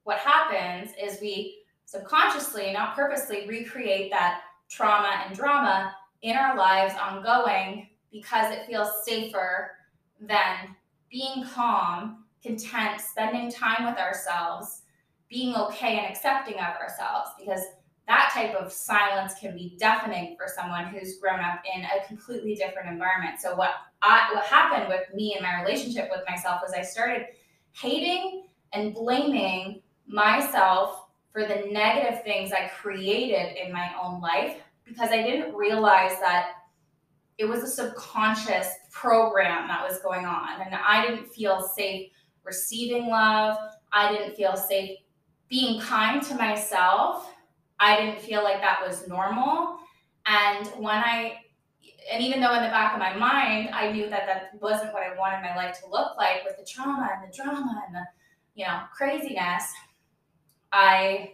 what 0.04 0.18
happens 0.18 0.92
is 1.02 1.22
we 1.22 1.60
subconsciously, 1.88 2.74
not 2.74 2.96
purposely, 2.96 3.48
recreate 3.48 4.12
that 4.12 4.42
trauma 4.70 5.24
and 5.26 5.36
drama 5.36 5.96
in 6.22 6.36
our 6.36 6.58
lives 6.58 6.94
ongoing 7.02 7.88
because 8.12 8.54
it 8.54 8.66
feels 8.68 9.06
safer 9.06 9.72
than 10.20 10.76
being 11.10 11.46
calm, 11.46 12.26
content, 12.44 13.00
spending 13.00 13.50
time 13.50 13.86
with 13.86 13.98
ourselves, 13.98 14.82
being 15.30 15.56
okay 15.56 15.98
and 15.98 16.08
accepting 16.08 16.56
of 16.56 16.76
ourselves. 16.76 17.30
Because 17.40 17.62
that 18.06 18.32
type 18.34 18.54
of 18.56 18.72
silence 18.72 19.36
can 19.40 19.56
be 19.56 19.78
deafening 19.80 20.36
for 20.38 20.48
someone 20.54 20.88
who's 20.88 21.20
grown 21.20 21.40
up 21.40 21.62
in 21.74 21.84
a 21.84 22.06
completely 22.06 22.56
different 22.56 22.90
environment. 22.90 23.40
So 23.40 23.56
what 23.56 23.72
I, 24.02 24.30
what 24.34 24.44
happened 24.44 24.90
with 24.90 25.14
me 25.14 25.36
and 25.36 25.44
my 25.44 25.62
relationship 25.62 26.10
with 26.12 26.22
myself 26.28 26.62
was 26.62 26.74
I 26.74 26.82
started 26.82 27.28
hating 27.72 28.48
and 28.74 28.94
blaming 28.94 29.82
myself 30.06 31.07
for 31.38 31.48
the 31.48 31.70
negative 31.72 32.24
things 32.24 32.52
I 32.52 32.68
created 32.68 33.56
in 33.64 33.72
my 33.72 33.92
own 34.02 34.20
life 34.22 34.58
because 34.86 35.12
I 35.12 35.22
didn't 35.22 35.54
realize 35.54 36.20
that 36.20 36.54
it 37.38 37.46
was 37.46 37.62
a 37.62 37.68
subconscious 37.68 38.68
program 38.92 39.68
that 39.68 39.88
was 39.88 40.00
going 40.00 40.26
on 40.26 40.62
and 40.62 40.74
I 40.74 41.06
didn't 41.06 41.28
feel 41.28 41.62
safe 41.62 42.10
receiving 42.44 43.08
love. 43.08 43.56
I 43.92 44.12
didn't 44.12 44.36
feel 44.36 44.56
safe 44.56 44.98
being 45.48 45.80
kind 45.80 46.24
to 46.24 46.34
myself 46.34 47.30
I 47.80 48.00
didn't 48.00 48.22
feel 48.22 48.44
like 48.44 48.62
that 48.62 48.86
was 48.86 49.08
normal. 49.08 49.78
And 50.26 50.68
when 50.78 50.96
I, 50.96 51.38
and 52.12 52.24
even 52.24 52.42
though 52.42 52.56
in 52.56 52.64
the 52.64 52.70
back 52.70 52.94
of 52.94 53.00
my 53.00 53.16
mind, 53.16 53.70
I 53.72 53.92
knew 53.92 54.10
that 54.10 54.26
that 54.26 54.62
wasn't 54.62 54.94
what 54.94 55.04
I 55.04 55.16
wanted 55.18 55.42
my 55.42 55.56
life 55.56 55.80
to 55.82 55.90
look 55.90 56.18
like 56.18 56.44
with 56.44 56.58
the 56.58 56.66
trauma 56.66 57.10
and 57.14 57.32
the 57.32 57.36
drama 57.36 57.84
and 57.86 57.96
the, 57.96 58.04
you 58.56 58.66
know, 58.66 58.82
craziness, 58.96 59.72
I 60.72 61.34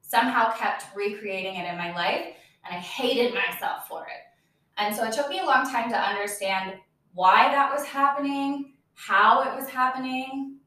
somehow 0.00 0.52
kept 0.52 0.94
recreating 0.94 1.56
it 1.56 1.68
in 1.68 1.78
my 1.78 1.94
life 1.94 2.26
and 2.64 2.76
I 2.76 2.78
hated 2.78 3.34
myself 3.34 3.88
for 3.88 4.02
it. 4.02 4.22
And 4.76 4.94
so 4.94 5.04
it 5.04 5.12
took 5.12 5.28
me 5.28 5.40
a 5.40 5.44
long 5.44 5.70
time 5.70 5.90
to 5.90 5.98
understand 5.98 6.74
why 7.14 7.50
that 7.50 7.72
was 7.72 7.84
happening, 7.84 8.74
how 8.94 9.42
it 9.42 9.54
was 9.54 9.68
happening, 9.68 10.58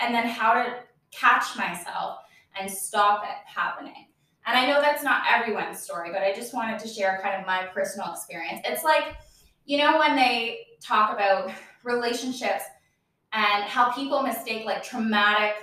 and 0.00 0.14
then 0.14 0.26
how 0.26 0.54
to 0.54 0.76
catch 1.10 1.56
myself 1.56 2.18
and 2.58 2.70
stop 2.70 3.24
it 3.24 3.36
happening. 3.46 4.08
And 4.46 4.58
I 4.58 4.66
know 4.66 4.80
that's 4.80 5.04
not 5.04 5.22
everyone's 5.30 5.80
story, 5.80 6.10
but 6.12 6.22
I 6.22 6.32
just 6.32 6.52
wanted 6.52 6.78
to 6.80 6.88
share 6.88 7.20
kind 7.22 7.40
of 7.40 7.46
my 7.46 7.66
personal 7.72 8.12
experience. 8.12 8.60
It's 8.64 8.82
like, 8.82 9.16
you 9.64 9.78
know, 9.78 9.98
when 9.98 10.16
they 10.16 10.66
talk 10.82 11.12
about 11.12 11.52
relationships 11.84 12.64
and 13.32 13.64
how 13.64 13.92
people 13.92 14.22
mistake 14.22 14.66
like 14.66 14.82
traumatic 14.82 15.54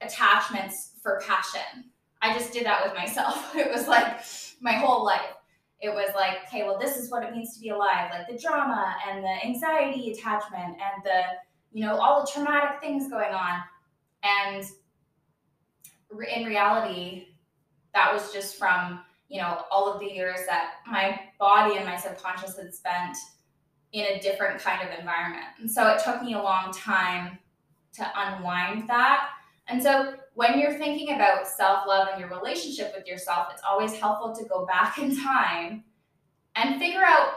attachments 0.00 0.92
for 1.02 1.20
passion. 1.26 1.90
I 2.20 2.36
just 2.36 2.52
did 2.52 2.66
that 2.66 2.84
with 2.84 2.94
myself. 2.94 3.54
It 3.56 3.70
was 3.70 3.86
like 3.86 4.20
my 4.60 4.72
whole 4.72 5.04
life. 5.04 5.34
It 5.80 5.90
was 5.90 6.10
like, 6.16 6.38
okay, 6.48 6.64
well, 6.64 6.78
this 6.78 6.96
is 6.96 7.10
what 7.10 7.22
it 7.22 7.32
means 7.32 7.54
to 7.54 7.60
be 7.60 7.68
alive, 7.68 8.10
like 8.12 8.28
the 8.28 8.36
drama 8.36 8.96
and 9.08 9.22
the 9.22 9.46
anxiety 9.46 10.10
attachment 10.10 10.76
and 10.76 11.04
the, 11.04 11.22
you 11.72 11.84
know, 11.86 11.96
all 11.96 12.20
the 12.20 12.30
traumatic 12.32 12.80
things 12.80 13.08
going 13.08 13.32
on. 13.32 13.62
And 14.24 14.64
in 16.34 16.46
reality, 16.46 17.28
that 17.94 18.12
was 18.12 18.32
just 18.32 18.56
from 18.56 19.00
you 19.28 19.40
know 19.40 19.62
all 19.70 19.92
of 19.92 20.00
the 20.00 20.06
years 20.06 20.40
that 20.46 20.74
my 20.86 21.20
body 21.38 21.76
and 21.76 21.84
my 21.84 21.96
subconscious 21.96 22.56
had 22.56 22.74
spent 22.74 23.16
in 23.92 24.04
a 24.04 24.20
different 24.20 24.60
kind 24.60 24.86
of 24.86 24.98
environment 24.98 25.44
and 25.60 25.70
so 25.70 25.88
it 25.88 26.00
took 26.02 26.22
me 26.22 26.34
a 26.34 26.42
long 26.42 26.72
time 26.72 27.38
to 27.94 28.06
unwind 28.16 28.88
that. 28.88 29.30
And 29.68 29.82
so 29.82 30.14
when 30.34 30.58
you're 30.58 30.78
thinking 30.78 31.14
about 31.14 31.46
self 31.46 31.86
love 31.86 32.08
and 32.12 32.20
your 32.20 32.30
relationship 32.30 32.92
with 32.96 33.06
yourself, 33.06 33.48
it's 33.52 33.62
always 33.68 33.94
helpful 33.94 34.34
to 34.34 34.48
go 34.48 34.64
back 34.64 34.98
in 34.98 35.16
time 35.16 35.84
and 36.56 36.80
figure 36.80 37.04
out 37.04 37.34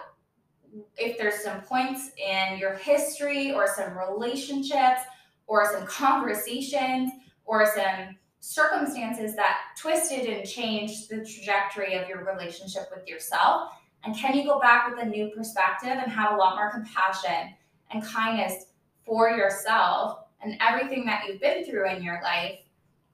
if 0.98 1.18
there's 1.18 1.44
some 1.44 1.62
points 1.62 2.12
in 2.18 2.58
your 2.58 2.76
history 2.76 3.52
or 3.52 3.68
some 3.68 3.98
relationships 3.98 5.02
or 5.48 5.72
some 5.74 5.86
conversations 5.86 7.12
or 7.46 7.66
some 7.66 8.16
circumstances 8.40 9.36
that 9.36 9.58
twisted 9.78 10.26
and 10.26 10.48
changed 10.48 11.10
the 11.10 11.18
trajectory 11.18 11.96
of 11.96 12.08
your 12.08 12.24
relationship 12.24 12.84
with 12.96 13.08
yourself? 13.08 13.74
And 14.04 14.16
can 14.16 14.36
you 14.36 14.46
go 14.46 14.60
back 14.60 14.90
with 14.90 15.04
a 15.04 15.06
new 15.06 15.30
perspective 15.30 15.98
and 16.02 16.12
have 16.12 16.32
a 16.32 16.36
lot 16.36 16.56
more 16.56 16.72
compassion 16.72 17.54
and 17.92 18.04
kindness 18.04 18.68
for 19.06 19.30
yourself 19.30 20.21
and 20.42 20.58
everything 20.60 21.06
that 21.06 21.24
you've 21.28 21.42
been 21.42 21.66
through 21.66 21.90
in 21.90 22.04
your 22.04 22.22
life 22.24 22.60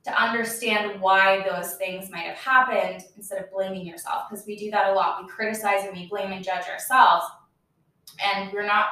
to 0.05 0.21
understand 0.21 1.01
why 1.01 1.45
those 1.49 1.73
things 1.75 2.09
might 2.09 2.25
have 2.25 2.37
happened 2.37 3.03
instead 3.17 3.43
of 3.43 3.51
blaming 3.51 3.85
yourself? 3.85 4.29
Because 4.29 4.45
we 4.45 4.55
do 4.55 4.71
that 4.71 4.89
a 4.89 4.93
lot. 4.93 5.21
We 5.21 5.29
criticize 5.29 5.85
and 5.85 5.95
we 5.95 6.07
blame 6.07 6.31
and 6.31 6.43
judge 6.43 6.67
ourselves, 6.69 7.25
and 8.23 8.51
we're 8.53 8.65
not, 8.65 8.87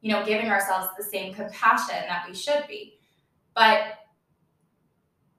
you 0.00 0.12
know, 0.12 0.24
giving 0.24 0.48
ourselves 0.48 0.88
the 0.96 1.04
same 1.04 1.34
compassion 1.34 1.96
that 2.08 2.24
we 2.28 2.34
should 2.34 2.64
be. 2.66 2.98
But 3.54 3.98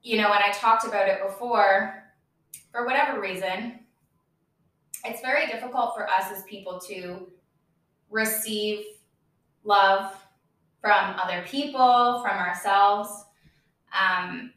you 0.02 0.16
know, 0.16 0.32
and 0.32 0.42
I 0.42 0.50
talked 0.52 0.86
about 0.86 1.08
it 1.08 1.22
before, 1.22 2.04
for 2.72 2.86
whatever 2.86 3.20
reason, 3.20 3.80
it's 5.04 5.20
very 5.20 5.46
difficult 5.46 5.94
for 5.94 6.08
us 6.08 6.30
as 6.32 6.42
people 6.44 6.80
to 6.88 7.30
receive 8.10 8.84
love 9.64 10.14
from 10.80 11.16
other 11.22 11.44
people, 11.46 12.22
from 12.22 12.38
ourselves. 12.38 13.10
Um, 13.92 14.52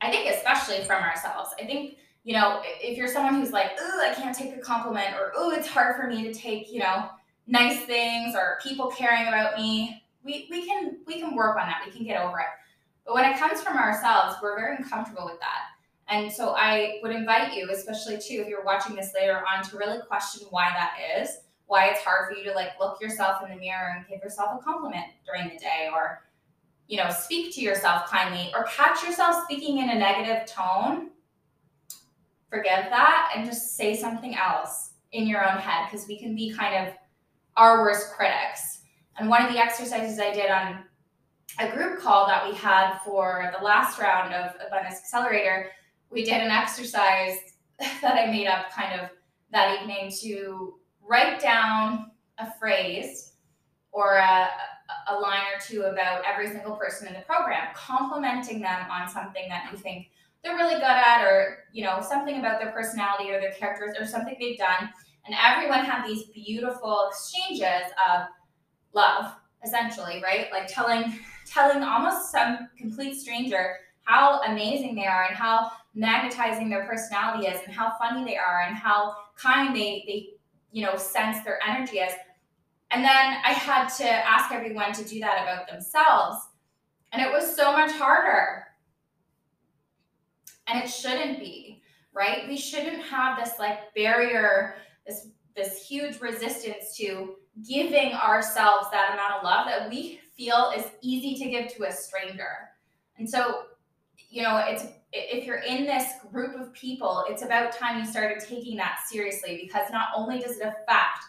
I 0.00 0.10
think 0.10 0.34
especially 0.34 0.84
from 0.84 1.02
ourselves. 1.02 1.50
I 1.60 1.64
think 1.64 1.96
you 2.24 2.34
know 2.34 2.60
if 2.64 2.96
you're 2.96 3.08
someone 3.08 3.34
who's 3.34 3.52
like, 3.52 3.72
"Oh, 3.78 4.00
I 4.02 4.14
can't 4.14 4.36
take 4.36 4.56
a 4.56 4.60
compliment," 4.60 5.14
or 5.14 5.32
"Oh, 5.36 5.50
it's 5.50 5.68
hard 5.68 5.96
for 5.96 6.06
me 6.08 6.24
to 6.24 6.34
take," 6.34 6.72
you 6.72 6.80
know, 6.80 7.08
nice 7.46 7.80
things 7.84 8.34
or 8.34 8.58
people 8.62 8.88
caring 8.88 9.28
about 9.28 9.56
me. 9.56 10.02
We 10.24 10.48
we 10.50 10.66
can 10.66 10.98
we 11.06 11.20
can 11.20 11.34
work 11.34 11.56
on 11.56 11.66
that. 11.66 11.82
We 11.86 11.92
can 11.92 12.04
get 12.04 12.20
over 12.20 12.38
it. 12.38 12.46
But 13.06 13.14
when 13.14 13.30
it 13.30 13.38
comes 13.38 13.60
from 13.60 13.76
ourselves, 13.76 14.36
we're 14.42 14.56
very 14.58 14.76
uncomfortable 14.76 15.26
with 15.26 15.38
that. 15.40 15.74
And 16.08 16.30
so 16.30 16.54
I 16.56 17.00
would 17.02 17.12
invite 17.14 17.54
you, 17.54 17.70
especially 17.70 18.16
too, 18.16 18.42
if 18.42 18.48
you're 18.48 18.64
watching 18.64 18.94
this 18.94 19.12
later 19.18 19.42
on, 19.46 19.62
to 19.64 19.76
really 19.76 19.98
question 20.06 20.46
why 20.50 20.70
that 20.70 20.96
is, 21.18 21.38
why 21.66 21.86
it's 21.88 22.00
hard 22.00 22.30
for 22.30 22.36
you 22.36 22.44
to 22.44 22.52
like 22.52 22.78
look 22.78 23.00
yourself 23.00 23.42
in 23.42 23.50
the 23.50 23.56
mirror 23.56 23.94
and 23.96 24.06
give 24.06 24.20
yourself 24.22 24.60
a 24.60 24.62
compliment 24.62 25.06
during 25.24 25.48
the 25.48 25.58
day 25.58 25.88
or, 25.92 26.22
you 26.88 26.98
know, 26.98 27.10
speak 27.10 27.54
to 27.54 27.60
yourself 27.60 28.08
kindly 28.10 28.52
or 28.54 28.64
catch 28.64 29.02
yourself 29.02 29.44
speaking 29.44 29.78
in 29.78 29.90
a 29.90 29.94
negative 29.94 30.46
tone. 30.46 31.10
Forgive 32.50 32.90
that 32.90 33.32
and 33.34 33.46
just 33.46 33.76
say 33.76 33.96
something 33.96 34.36
else 34.36 34.92
in 35.12 35.26
your 35.26 35.48
own 35.48 35.58
head 35.58 35.88
because 35.90 36.06
we 36.06 36.18
can 36.18 36.34
be 36.34 36.52
kind 36.52 36.86
of 36.86 36.94
our 37.56 37.82
worst 37.82 38.12
critics. 38.12 38.80
And 39.16 39.28
one 39.28 39.44
of 39.44 39.52
the 39.52 39.58
exercises 39.58 40.18
I 40.18 40.32
did 40.32 40.50
on 40.50 40.84
a 41.58 41.70
group 41.70 42.00
call 42.00 42.26
that 42.26 42.48
we 42.48 42.54
had 42.54 42.98
for 43.04 43.52
the 43.56 43.64
last 43.64 43.98
round 43.98 44.34
of 44.34 44.54
Abundance 44.66 44.96
Accelerator, 44.96 45.70
we 46.10 46.24
did 46.24 46.42
an 46.42 46.50
exercise 46.50 47.38
that 47.78 48.16
I 48.16 48.30
made 48.30 48.46
up 48.46 48.70
kind 48.70 49.00
of 49.00 49.10
that 49.52 49.80
evening 49.80 50.12
to 50.22 50.74
write 51.08 51.40
down 51.40 52.10
a 52.38 52.50
phrase 52.58 53.32
or 53.92 54.16
a, 54.16 54.48
a 55.10 55.14
line 55.18 55.42
or 55.54 55.60
two 55.60 55.82
about 55.82 56.22
every 56.24 56.48
single 56.48 56.76
person 56.76 57.06
in 57.06 57.14
the 57.14 57.20
program, 57.20 57.68
complimenting 57.74 58.60
them 58.60 58.90
on 58.90 59.08
something 59.08 59.48
that 59.48 59.68
you 59.70 59.78
think 59.78 60.08
they're 60.42 60.56
really 60.56 60.74
good 60.74 60.82
at 60.82 61.24
or 61.24 61.64
you 61.72 61.82
know 61.82 62.00
something 62.06 62.38
about 62.38 62.60
their 62.60 62.70
personality 62.70 63.30
or 63.30 63.40
their 63.40 63.52
characters 63.52 63.96
or 63.98 64.06
something 64.06 64.36
they've 64.38 64.58
done. 64.58 64.90
And 65.26 65.34
everyone 65.42 65.84
had 65.84 66.06
these 66.06 66.24
beautiful 66.24 67.08
exchanges 67.08 67.90
of 68.10 68.26
love 68.92 69.34
essentially 69.64 70.22
right? 70.22 70.48
Like 70.52 70.66
telling 70.68 71.18
telling 71.46 71.82
almost 71.82 72.30
some 72.30 72.68
complete 72.78 73.18
stranger 73.18 73.76
how 74.02 74.42
amazing 74.42 74.94
they 74.94 75.06
are 75.06 75.24
and 75.24 75.36
how 75.36 75.70
magnetizing 75.94 76.68
their 76.68 76.84
personality 76.84 77.46
is 77.46 77.60
and 77.64 77.74
how 77.74 77.92
funny 77.98 78.24
they 78.24 78.36
are 78.36 78.64
and 78.66 78.76
how 78.76 79.14
kind 79.36 79.74
they 79.74 80.04
they 80.06 80.28
you 80.74 80.84
know 80.84 80.96
sense 80.96 81.42
their 81.44 81.58
energy 81.66 81.98
is 81.98 82.12
and 82.90 83.02
then 83.02 83.36
i 83.44 83.52
had 83.52 83.88
to 83.88 84.06
ask 84.06 84.52
everyone 84.52 84.92
to 84.92 85.04
do 85.04 85.20
that 85.20 85.42
about 85.42 85.66
themselves. 85.66 86.36
And 87.12 87.22
it 87.22 87.30
was 87.30 87.54
so 87.54 87.70
much 87.70 87.92
harder. 87.92 88.64
And 90.66 90.82
it 90.82 90.88
shouldn't 90.88 91.38
be 91.38 91.74
right? 92.14 92.48
We 92.48 92.56
shouldn't 92.56 93.02
have 93.02 93.38
this 93.38 93.58
like 93.58 93.92
barrier 93.94 94.76
this 95.06 95.28
this 95.54 95.86
huge 95.86 96.20
resistance 96.20 96.96
to 96.96 97.36
giving 97.68 98.12
ourselves 98.12 98.88
that 98.90 99.12
amount 99.12 99.34
of 99.34 99.44
love 99.44 99.66
that 99.66 99.88
we 99.88 100.20
feel 100.36 100.72
is 100.76 100.84
easy 101.00 101.34
to 101.36 101.50
give 101.50 101.72
to 101.74 101.84
a 101.84 101.92
stranger. 101.92 102.70
And 103.18 103.28
so, 103.28 103.62
you 104.34 104.42
know, 104.42 104.60
it's 104.66 104.86
if 105.12 105.46
you're 105.46 105.58
in 105.58 105.84
this 105.84 106.14
group 106.32 106.60
of 106.60 106.72
people, 106.72 107.24
it's 107.28 107.42
about 107.42 107.72
time 107.72 108.00
you 108.00 108.04
started 108.04 108.42
taking 108.44 108.76
that 108.76 108.98
seriously 109.08 109.60
because 109.62 109.92
not 109.92 110.08
only 110.16 110.40
does 110.40 110.58
it 110.58 110.66
affect 110.66 111.22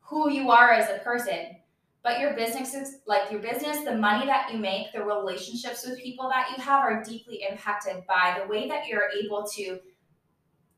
who 0.00 0.28
you 0.28 0.50
are 0.50 0.72
as 0.72 0.90
a 0.90 0.98
person, 1.04 1.54
but 2.02 2.18
your 2.18 2.34
business 2.34 2.74
is 2.74 2.96
like 3.06 3.30
your 3.30 3.40
business, 3.40 3.84
the 3.84 3.94
money 3.94 4.26
that 4.26 4.52
you 4.52 4.58
make, 4.58 4.92
the 4.92 5.00
relationships 5.00 5.86
with 5.86 6.00
people 6.00 6.28
that 6.30 6.48
you 6.50 6.60
have 6.60 6.82
are 6.82 7.00
deeply 7.04 7.44
impacted 7.48 8.04
by 8.08 8.40
the 8.40 8.48
way 8.48 8.66
that 8.66 8.88
you're 8.88 9.08
able 9.22 9.46
to 9.54 9.78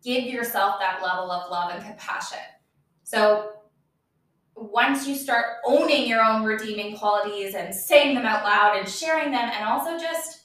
give 0.04 0.24
yourself 0.24 0.74
that 0.80 1.02
level 1.02 1.30
of 1.30 1.50
love 1.50 1.72
and 1.72 1.82
compassion. 1.82 2.38
So 3.04 3.52
once 4.54 5.06
you 5.06 5.14
start 5.14 5.46
owning 5.64 6.06
your 6.06 6.22
own 6.22 6.44
redeeming 6.44 6.98
qualities 6.98 7.54
and 7.54 7.74
saying 7.74 8.16
them 8.16 8.26
out 8.26 8.44
loud 8.44 8.76
and 8.76 8.86
sharing 8.86 9.30
them, 9.30 9.50
and 9.50 9.64
also 9.64 9.98
just 9.98 10.39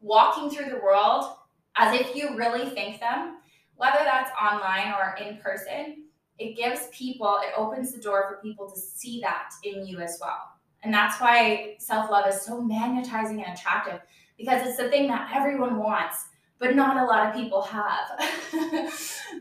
walking 0.00 0.50
through 0.50 0.70
the 0.70 0.80
world 0.80 1.34
as 1.76 1.98
if 1.98 2.14
you 2.14 2.36
really 2.36 2.68
think 2.70 3.00
them, 3.00 3.38
whether 3.76 4.00
that's 4.04 4.30
online 4.40 4.92
or 4.92 5.16
in 5.16 5.38
person, 5.38 6.04
it 6.38 6.56
gives 6.56 6.88
people, 6.92 7.38
it 7.42 7.52
opens 7.56 7.92
the 7.92 8.00
door 8.00 8.28
for 8.28 8.42
people 8.42 8.70
to 8.70 8.78
see 8.78 9.20
that 9.20 9.50
in 9.64 9.86
you 9.86 10.00
as 10.00 10.18
well. 10.20 10.38
And 10.82 10.94
that's 10.94 11.20
why 11.20 11.76
self 11.78 12.10
love 12.10 12.26
is 12.28 12.42
so 12.42 12.60
magnetizing 12.60 13.42
and 13.42 13.56
attractive 13.56 14.00
because 14.36 14.66
it's 14.66 14.76
the 14.76 14.88
thing 14.88 15.08
that 15.08 15.30
everyone 15.34 15.78
wants, 15.78 16.26
but 16.60 16.76
not 16.76 16.96
a 16.96 17.04
lot 17.04 17.26
of 17.26 17.34
people 17.34 17.62
have. 17.62 18.06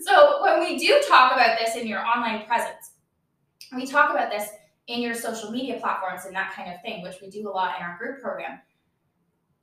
so 0.02 0.42
when 0.42 0.60
we 0.60 0.78
do 0.78 1.00
talk 1.08 1.34
about 1.34 1.58
this 1.60 1.76
in 1.76 1.88
your 1.88 2.04
online 2.04 2.46
presence, 2.48 2.92
we 3.76 3.86
talk 3.86 4.10
about 4.10 4.32
this 4.32 4.50
in 4.88 5.02
your 5.02 5.14
social 5.14 5.52
media 5.52 5.80
platforms 5.80 6.26
and 6.26 6.36
that 6.36 6.54
kind 6.54 6.74
of 6.74 6.82
thing, 6.82 7.04
which 7.04 7.18
we 7.22 7.30
do 7.30 7.48
a 7.48 7.52
lot 7.52 7.78
in 7.78 7.86
our 7.86 7.98
group 7.98 8.22
program. 8.22 8.60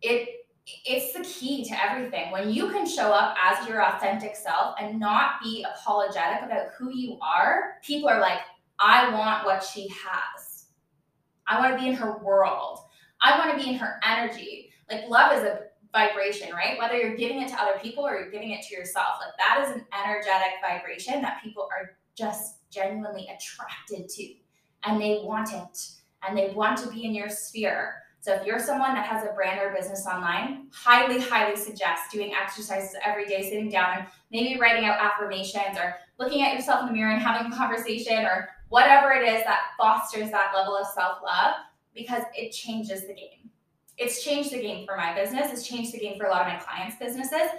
It 0.02 0.43
it's 0.66 1.12
the 1.12 1.24
key 1.24 1.64
to 1.64 1.84
everything. 1.84 2.30
When 2.30 2.50
you 2.50 2.70
can 2.70 2.86
show 2.86 3.10
up 3.10 3.36
as 3.42 3.68
your 3.68 3.84
authentic 3.84 4.34
self 4.34 4.76
and 4.80 4.98
not 4.98 5.42
be 5.42 5.64
apologetic 5.64 6.44
about 6.44 6.68
who 6.78 6.90
you 6.90 7.18
are, 7.20 7.74
people 7.82 8.08
are 8.08 8.20
like, 8.20 8.40
I 8.78 9.12
want 9.12 9.44
what 9.44 9.62
she 9.62 9.88
has. 9.88 10.66
I 11.46 11.60
want 11.60 11.76
to 11.76 11.82
be 11.82 11.88
in 11.88 11.94
her 11.94 12.18
world. 12.18 12.78
I 13.20 13.38
want 13.38 13.56
to 13.56 13.62
be 13.62 13.70
in 13.70 13.76
her 13.76 14.00
energy. 14.06 14.70
Like 14.90 15.08
love 15.08 15.36
is 15.36 15.44
a 15.44 15.60
vibration, 15.92 16.52
right? 16.52 16.78
Whether 16.78 16.96
you're 16.96 17.16
giving 17.16 17.42
it 17.42 17.48
to 17.48 17.62
other 17.62 17.78
people 17.80 18.06
or 18.06 18.18
you're 18.18 18.30
giving 18.30 18.50
it 18.50 18.64
to 18.66 18.74
yourself, 18.74 19.18
like 19.20 19.36
that 19.38 19.64
is 19.64 19.74
an 19.74 19.86
energetic 20.04 20.54
vibration 20.66 21.22
that 21.22 21.42
people 21.42 21.68
are 21.70 21.96
just 22.16 22.68
genuinely 22.70 23.28
attracted 23.28 24.08
to 24.08 24.34
and 24.84 25.00
they 25.00 25.20
want 25.22 25.52
it 25.52 25.88
and 26.26 26.36
they 26.36 26.50
want 26.50 26.78
to 26.78 26.88
be 26.88 27.04
in 27.04 27.14
your 27.14 27.28
sphere. 27.28 28.02
So 28.24 28.32
if 28.32 28.46
you're 28.46 28.58
someone 28.58 28.94
that 28.94 29.04
has 29.04 29.22
a 29.22 29.34
brand 29.34 29.60
or 29.60 29.76
business 29.76 30.06
online, 30.06 30.68
highly, 30.72 31.20
highly 31.20 31.56
suggest 31.56 32.10
doing 32.10 32.32
exercises 32.32 32.96
every 33.04 33.26
day, 33.26 33.42
sitting 33.42 33.68
down 33.68 33.98
and 33.98 34.06
maybe 34.32 34.58
writing 34.58 34.86
out 34.86 34.98
affirmations 34.98 35.76
or 35.76 35.96
looking 36.18 36.40
at 36.40 36.54
yourself 36.54 36.80
in 36.80 36.86
the 36.86 36.92
mirror 36.94 37.12
and 37.12 37.20
having 37.20 37.52
a 37.52 37.54
conversation 37.54 38.24
or 38.24 38.48
whatever 38.70 39.12
it 39.12 39.28
is 39.28 39.44
that 39.44 39.60
fosters 39.76 40.30
that 40.30 40.52
level 40.56 40.74
of 40.74 40.86
self-love 40.86 41.52
because 41.94 42.22
it 42.34 42.50
changes 42.52 43.02
the 43.02 43.12
game. 43.12 43.50
It's 43.98 44.24
changed 44.24 44.52
the 44.52 44.62
game 44.62 44.86
for 44.86 44.96
my 44.96 45.14
business. 45.14 45.52
It's 45.52 45.68
changed 45.68 45.92
the 45.92 45.98
game 45.98 46.16
for 46.18 46.24
a 46.24 46.30
lot 46.30 46.46
of 46.46 46.48
my 46.54 46.58
clients' 46.58 46.96
businesses. 46.96 47.50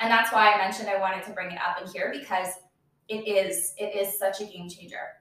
And 0.00 0.10
that's 0.10 0.32
why 0.32 0.52
I 0.52 0.58
mentioned 0.58 0.88
I 0.88 0.98
wanted 0.98 1.22
to 1.26 1.30
bring 1.30 1.52
it 1.52 1.60
up 1.64 1.80
in 1.80 1.88
here 1.92 2.12
because 2.12 2.54
it 3.06 3.28
is 3.28 3.72
it 3.78 3.94
is 3.94 4.18
such 4.18 4.40
a 4.40 4.46
game 4.46 4.68
changer. 4.68 5.14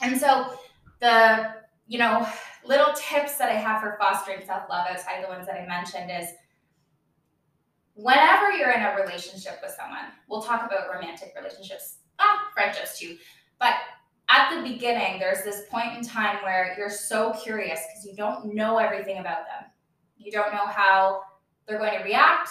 And 0.00 0.18
so 0.18 0.54
the 0.98 1.50
you 1.88 1.98
know 1.98 2.26
little 2.64 2.92
tips 2.94 3.36
that 3.38 3.50
I 3.50 3.54
have 3.54 3.80
for 3.80 3.96
fostering 3.98 4.44
self 4.44 4.64
love 4.68 4.86
outside 4.90 5.24
the 5.24 5.28
ones 5.28 5.46
that 5.46 5.60
I 5.60 5.66
mentioned 5.66 6.10
is 6.10 6.28
whenever 7.94 8.52
you're 8.52 8.70
in 8.70 8.82
a 8.82 8.94
relationship 8.94 9.58
with 9.62 9.72
someone, 9.72 10.04
we'll 10.28 10.42
talk 10.42 10.66
about 10.66 10.92
romantic 10.92 11.32
relationships, 11.36 11.98
ah, 12.18 12.48
friendships 12.54 12.98
too, 12.98 13.16
but 13.58 13.74
at 14.28 14.54
the 14.54 14.62
beginning, 14.62 15.18
there's 15.18 15.42
this 15.42 15.62
point 15.68 15.96
in 15.96 16.04
time 16.04 16.36
where 16.44 16.74
you're 16.78 16.88
so 16.88 17.32
curious 17.32 17.80
because 17.88 18.06
you 18.06 18.14
don't 18.14 18.54
know 18.54 18.78
everything 18.78 19.18
about 19.18 19.44
them. 19.46 19.68
You 20.18 20.30
don't 20.30 20.52
know 20.52 20.66
how 20.66 21.22
they're 21.66 21.78
going 21.78 21.98
to 21.98 22.04
react. 22.04 22.50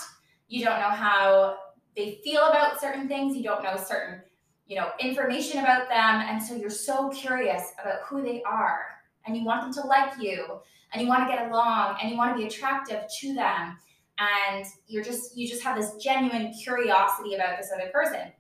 You 0.50 0.66
don't 0.66 0.80
know 0.80 0.90
how 0.90 1.58
they 1.96 2.20
feel 2.24 2.44
about 2.48 2.82
certain 2.82 3.08
things. 3.08 3.36
You 3.36 3.44
don't 3.44 3.64
know 3.64 3.78
certain, 3.78 4.22
you 4.68 4.76
know, 4.76 4.90
information 5.00 5.60
about 5.60 5.88
them. 5.88 6.22
And 6.28 6.44
so 6.44 6.54
you're 6.56 6.70
so 6.70 7.10
curious 7.10 7.72
about 7.82 8.02
who 8.08 8.22
they 8.22 8.44
are 8.44 8.99
and 9.30 9.38
you 9.38 9.46
want 9.46 9.62
them 9.62 9.72
to 9.72 9.88
like 9.88 10.20
you 10.20 10.60
and 10.92 11.02
you 11.02 11.08
want 11.08 11.30
to 11.30 11.34
get 11.34 11.48
along 11.48 11.98
and 12.02 12.10
you 12.10 12.18
want 12.18 12.36
to 12.36 12.38
be 12.38 12.48
attractive 12.48 13.04
to 13.22 13.34
them 13.36 13.78
and 14.18 14.66
you're 14.88 15.04
just 15.04 15.38
you 15.38 15.48
just 15.48 15.62
have 15.64 15.78
this 15.80 15.96
genuine 16.04 16.52
curiosity 16.52 17.36
about 17.36 17.58
this 17.58 17.70
other 17.74 17.90
person. 17.94 18.32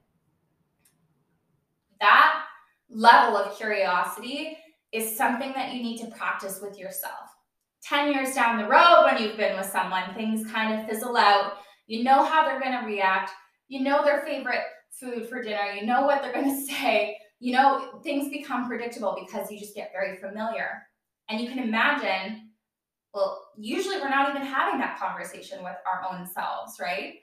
That 2.02 2.43
level 2.89 3.38
of 3.38 3.56
curiosity 3.56 4.58
is 4.91 5.15
something 5.15 5.54
that 5.54 5.73
you 5.73 5.84
need 5.84 5.99
to 5.99 6.08
practice 6.08 6.60
with 6.62 6.78
yourself. 6.78 7.13
10 7.84 8.12
years 8.12 8.34
down 8.34 8.58
the 8.58 8.67
road 8.67 9.04
when 9.06 9.21
you've 9.21 9.38
been 9.38 9.56
with 9.56 9.67
someone 9.67 10.13
things 10.15 10.49
kind 10.52 10.80
of 10.80 10.88
fizzle 10.88 11.15
out. 11.15 11.54
You 11.86 12.04
know 12.04 12.25
how 12.25 12.45
they're 12.45 12.60
going 12.60 12.78
to 12.80 12.86
react. 12.86 13.32
You 13.67 13.84
know 13.84 14.04
their 14.04 14.21
favorite 14.21 14.63
food 14.89 15.30
for 15.30 15.43
dinner. 15.43 15.71
You 15.80 15.86
know 15.86 16.02
what 16.02 16.23
they're 16.23 16.34
going 16.34 16.65
to 16.65 16.73
say 16.73 17.15
you 17.39 17.54
know 17.54 17.99
things 18.04 18.30
become 18.32 18.67
predictable 18.67 19.17
because 19.19 19.49
you 19.52 19.60
just 19.60 19.75
get 19.75 19.91
very 19.93 20.17
familiar 20.17 20.84
and 21.30 21.39
you 21.39 21.47
can 21.47 21.60
imagine 21.60 22.49
well, 23.13 23.47
usually 23.58 23.99
we're 23.99 24.10
not 24.10 24.30
even 24.30 24.45
having 24.45 24.80
that 24.80 24.99
conversation 24.99 25.63
with 25.63 25.75
our 25.91 26.06
own 26.12 26.28
selves, 26.28 26.80
right? 26.80 27.15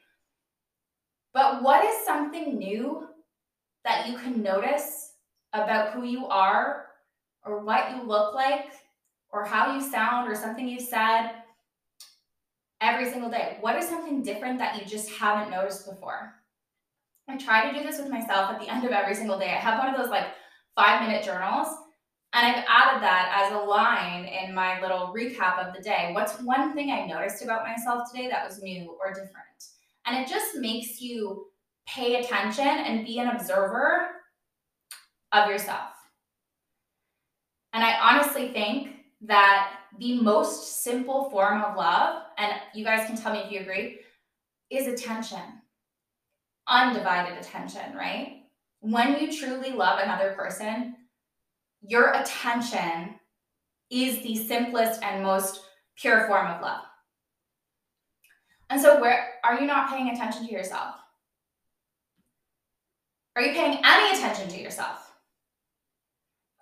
But 1.33 1.63
what 1.63 1.85
is 1.85 2.05
something 2.05 2.59
new 2.59 3.07
that 3.85 4.09
you 4.09 4.19
can 4.19 4.43
notice 4.43 5.13
about 5.53 5.93
who 5.93 6.05
you 6.05 6.27
are 6.27 6.87
or 7.45 7.65
what 7.65 7.95
you 7.95 8.03
look 8.03 8.35
like 8.35 8.73
or 9.31 9.45
how 9.45 9.75
you 9.75 9.81
sound 9.81 10.31
or 10.31 10.35
something 10.35 10.67
you 10.67 10.81
said 10.81 11.33
every 12.81 13.09
single 13.09 13.31
day? 13.31 13.59
What 13.61 13.77
is 13.77 13.89
something 13.89 14.23
different 14.23 14.59
that 14.59 14.81
you 14.81 14.87
just 14.87 15.11
haven't 15.11 15.51
noticed 15.51 15.89
before? 15.89 16.36
I 17.29 17.37
try 17.37 17.71
to 17.71 17.77
do 17.77 17.85
this 17.85 17.99
with 17.99 18.09
myself 18.09 18.51
at 18.51 18.61
the 18.61 18.69
end 18.69 18.85
of 18.85 18.93
every 18.93 19.15
single 19.15 19.39
day. 19.39 19.51
I 19.51 19.59
have 19.59 19.79
one 19.79 19.93
of 19.93 20.01
those 20.01 20.11
like 20.11 20.27
five 20.75 21.07
minute 21.07 21.25
journals 21.25 21.69
and 22.33 22.47
I've 22.47 22.65
added 22.69 23.03
that 23.03 23.47
as 23.47 23.53
a 23.53 23.65
line 23.65 24.27
in 24.27 24.55
my 24.55 24.81
little 24.81 25.15
recap 25.17 25.59
of 25.59 25.75
the 25.75 25.83
day. 25.83 26.11
What's 26.13 26.41
one 26.43 26.75
thing 26.75 26.91
I 26.91 27.07
noticed 27.07 27.43
about 27.43 27.67
myself 27.67 28.11
today 28.13 28.29
that 28.29 28.47
was 28.47 28.63
new 28.63 28.97
or 29.01 29.09
different? 29.09 29.31
And 30.05 30.17
it 30.17 30.29
just 30.29 30.57
makes 30.57 31.01
you 31.01 31.47
pay 31.87 32.17
attention 32.17 32.67
and 32.67 33.07
be 33.07 33.21
an 33.21 33.29
observer 33.29 34.09
of 35.33 35.49
yourself. 35.49 35.93
And 37.73 37.83
I 37.83 37.99
honestly 38.01 38.49
think 38.49 38.97
that 39.23 39.79
the 39.99 40.21
most 40.21 40.83
simple 40.83 41.31
form 41.31 41.63
of 41.63 41.77
love, 41.77 42.23
and 42.37 42.53
you 42.75 42.85
guys 42.85 43.07
can 43.07 43.17
tell 43.17 43.33
me 43.33 43.41
if 43.41 43.51
you 43.51 43.61
agree, 43.61 44.01
is 44.71 44.89
attention. 44.89 45.41
Undivided 46.69 47.39
attention, 47.39 47.95
right? 47.97 48.43
When 48.81 49.21
you 49.21 49.37
truly 49.37 49.73
love 49.73 50.01
another 50.01 50.33
person, 50.33 50.97
your 51.81 52.13
attention 52.13 53.15
is 53.91 54.23
the 54.23 54.37
simplest 54.37 55.03
and 55.03 55.23
most 55.23 55.61
pure 55.97 56.27
form 56.27 56.47
of 56.47 56.61
love. 56.61 56.83
And 58.69 58.81
so, 58.81 59.01
where 59.01 59.35
are 59.45 59.61
you 59.61 59.67
not 59.67 59.91
paying 59.91 60.09
attention 60.09 60.47
to 60.47 60.53
yourself? 60.53 60.97
Are 63.37 63.43
you 63.43 63.53
paying 63.53 63.79
any 63.85 64.17
attention 64.17 64.49
to 64.49 64.61
yourself? 64.61 65.13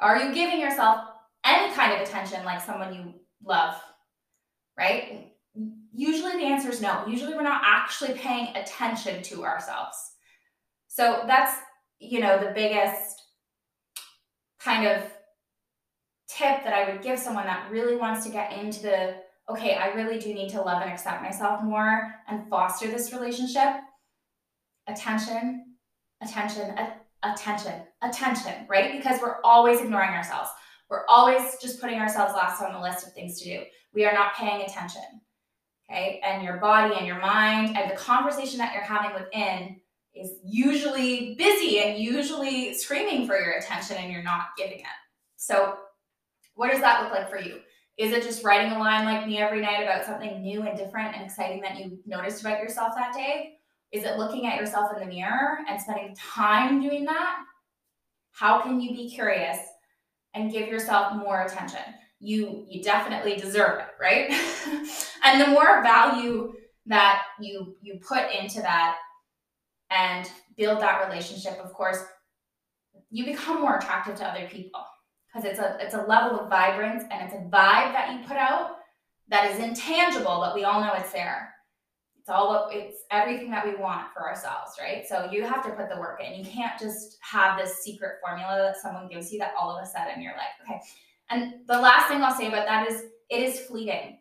Are 0.01 0.19
you 0.19 0.35
giving 0.35 0.61
yourself 0.61 1.09
any 1.45 1.73
kind 1.73 1.93
of 1.93 2.07
attention 2.07 2.45
like 2.45 2.61
someone 2.61 2.95
you 2.95 3.15
love? 3.43 3.81
Right? 4.77 5.34
Usually 5.95 6.33
the 6.33 6.45
answer 6.45 6.71
is 6.71 6.81
no. 6.81 7.07
Usually 7.07 7.35
we're 7.35 7.43
not 7.43 7.63
actually 7.65 8.15
paying 8.15 8.55
attention 8.57 9.23
to 9.23 9.45
ourselves. 9.45 9.97
So 10.89 11.23
that's, 11.27 11.57
you 12.01 12.21
know, 12.21 12.39
the 12.39 12.53
biggest 12.53 13.23
kind 14.59 14.87
of 14.87 15.03
tip 16.29 16.65
that 16.65 16.73
I 16.73 16.91
would 16.91 17.03
give 17.03 17.19
someone 17.19 17.45
that 17.45 17.71
really 17.71 17.97
wants 17.97 18.27
to 18.27 18.33
get 18.33 18.53
into 18.53 18.83
the 18.83 19.15
okay, 19.49 19.75
I 19.75 19.89
really 19.89 20.19
do 20.19 20.33
need 20.33 20.49
to 20.51 20.63
love 20.63 20.81
and 20.83 20.91
accept 20.91 21.23
myself 21.23 21.63
more 21.63 22.15
and 22.29 22.49
foster 22.49 22.89
this 22.89 23.13
relationship. 23.13 23.75
Attention, 24.87 25.77
attention, 26.23 26.75
attention, 27.23 27.83
attention, 28.03 28.67
right? 28.69 28.97
Because 28.97 29.21
we're 29.21 29.43
always 29.45 29.81
ignoring 29.81 30.11
ourselves. 30.11 30.49
We're 30.89 31.07
always 31.09 31.43
just 31.61 31.81
putting 31.81 31.99
ourselves 31.99 32.33
last 32.33 32.63
on 32.63 32.73
the 32.73 32.81
list 32.81 33.07
of 33.07 33.13
things 33.13 33.39
to 33.41 33.45
do. 33.45 33.63
We 33.93 34.07
are 34.07 34.15
not 34.15 34.35
paying 34.35 34.63
attention. 34.63 35.03
Okay. 35.91 36.21
And 36.25 36.43
your 36.43 36.57
body 36.57 36.95
and 36.97 37.07
your 37.07 37.21
mind 37.21 37.77
and 37.77 37.91
the 37.91 37.97
conversation 37.97 38.59
that 38.59 38.73
you're 38.73 38.83
having 38.83 39.15
within 39.15 39.81
is 40.15 40.33
usually 40.45 41.35
busy 41.37 41.81
and 41.81 41.99
usually 41.99 42.73
screaming 42.75 43.27
for 43.27 43.39
your 43.39 43.53
attention 43.59 43.97
and 43.97 44.13
you're 44.13 44.23
not 44.23 44.49
giving 44.57 44.79
it. 44.79 44.87
So, 45.37 45.77
what 46.55 46.71
does 46.71 46.81
that 46.81 47.03
look 47.03 47.13
like 47.13 47.29
for 47.29 47.41
you? 47.41 47.59
Is 47.99 48.13
it 48.13 48.23
just 48.23 48.45
writing 48.45 48.73
a 48.73 48.79
line 48.79 49.05
like 49.05 49.27
me 49.27 49.39
every 49.39 49.61
night 49.61 49.83
about 49.83 50.05
something 50.05 50.41
new 50.41 50.63
and 50.63 50.79
different 50.79 51.15
and 51.15 51.25
exciting 51.25 51.61
that 51.63 51.79
you 51.79 51.99
noticed 52.07 52.41
about 52.41 52.61
yourself 52.61 52.95
that 52.97 53.13
day? 53.13 53.59
Is 53.93 54.05
it 54.05 54.19
looking 54.19 54.47
at 54.47 54.59
yourself 54.59 54.91
in 54.95 55.01
the 55.01 55.15
mirror 55.15 55.59
and 55.69 55.81
spending 55.81 56.17
time 56.17 56.81
doing 56.81 57.05
that? 57.05 57.37
How 58.33 58.61
can 58.61 58.81
you 58.81 58.97
be 58.97 59.11
curious 59.11 59.59
and 60.35 60.51
give 60.51 60.69
yourself 60.69 61.15
more 61.15 61.43
attention? 61.43 61.83
You 62.25 62.65
you 62.69 62.83
definitely 62.83 63.37
deserve 63.37 63.81
it, 63.81 63.89
right? 64.01 64.31
and 65.25 65.41
the 65.41 65.49
more 65.49 65.83
value 65.83 66.55
that 66.87 67.23
you 67.41 67.77
you 67.83 68.01
put 68.07 68.31
into 68.31 68.61
that 68.63 68.97
and 69.91 70.31
build 70.57 70.81
that 70.81 71.07
relationship, 71.07 71.59
of 71.63 71.73
course, 71.73 71.99
you 73.11 73.25
become 73.25 73.61
more 73.61 73.77
attractive 73.77 74.17
to 74.17 74.27
other 74.27 74.49
people 74.49 74.85
because 75.27 75.49
it's 75.49 75.59
a 75.59 75.77
it's 75.81 75.95
a 75.95 76.03
level 76.03 76.41
of 76.41 76.49
vibrance 76.49 77.05
and 77.11 77.23
it's 77.23 77.35
a 77.35 77.45
vibe 77.49 77.93
that 77.93 78.13
you 78.13 78.27
put 78.27 78.37
out 78.37 78.77
that 79.29 79.51
is 79.51 79.59
intangible, 79.59 80.39
but 80.41 80.55
we 80.55 80.65
all 80.65 80.81
know 80.81 80.93
it's 80.95 81.13
there. 81.13 81.51
It's 82.19 82.29
all 82.29 82.71
it's 82.73 83.03
everything 83.11 83.51
that 83.51 83.67
we 83.67 83.75
want 83.75 84.07
for 84.15 84.27
ourselves, 84.27 84.73
right? 84.81 85.07
So 85.07 85.29
you 85.31 85.45
have 85.45 85.63
to 85.65 85.71
put 85.71 85.91
the 85.91 86.01
work 86.01 86.23
in. 86.25 86.39
You 86.39 86.45
can't 86.45 86.79
just 86.81 87.19
have 87.21 87.59
this 87.59 87.83
secret 87.83 88.15
formula 88.25 88.73
that 88.73 88.81
someone 88.81 89.09
gives 89.09 89.31
you 89.31 89.39
that 89.41 89.53
all 89.61 89.77
of 89.77 89.83
a 89.83 89.87
sudden 89.87 90.23
you're 90.23 90.33
like, 90.33 90.55
okay. 90.63 90.81
And 91.31 91.67
the 91.67 91.79
last 91.79 92.09
thing 92.09 92.23
I'll 92.23 92.37
say 92.37 92.49
about 92.49 92.67
that 92.67 92.91
is 92.91 93.03
it 93.31 93.43
is 93.43 93.61
fleeting 93.61 94.19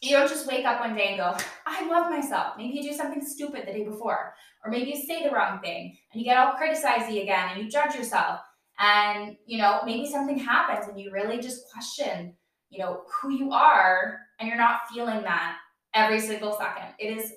you 0.00 0.16
don't 0.16 0.28
just 0.28 0.46
wake 0.46 0.64
up 0.64 0.80
one 0.80 0.94
day 0.94 1.08
and 1.08 1.18
go, 1.18 1.36
I 1.66 1.86
love 1.88 2.10
myself. 2.10 2.54
Maybe 2.56 2.78
you 2.78 2.90
do 2.90 2.96
something 2.96 3.24
stupid 3.24 3.66
the 3.66 3.72
day 3.72 3.84
before, 3.84 4.34
or 4.64 4.70
maybe 4.70 4.90
you 4.90 4.96
say 4.96 5.22
the 5.22 5.34
wrong 5.34 5.60
thing 5.60 5.96
and 6.12 6.20
you 6.20 6.24
get 6.24 6.38
all 6.38 6.54
criticizey 6.54 7.22
again 7.22 7.50
and 7.50 7.62
you 7.62 7.70
judge 7.70 7.94
yourself. 7.94 8.40
And, 8.78 9.36
you 9.44 9.58
know, 9.58 9.80
maybe 9.84 10.10
something 10.10 10.38
happens 10.38 10.88
and 10.88 10.98
you 10.98 11.12
really 11.12 11.38
just 11.38 11.70
question, 11.70 12.34
you 12.70 12.78
know, 12.78 13.02
who 13.20 13.30
you 13.30 13.52
are 13.52 14.20
and 14.38 14.48
you're 14.48 14.56
not 14.56 14.80
feeling 14.92 15.22
that 15.22 15.56
every 15.92 16.20
single 16.20 16.56
second. 16.56 16.94
It 16.98 17.18
is 17.18 17.32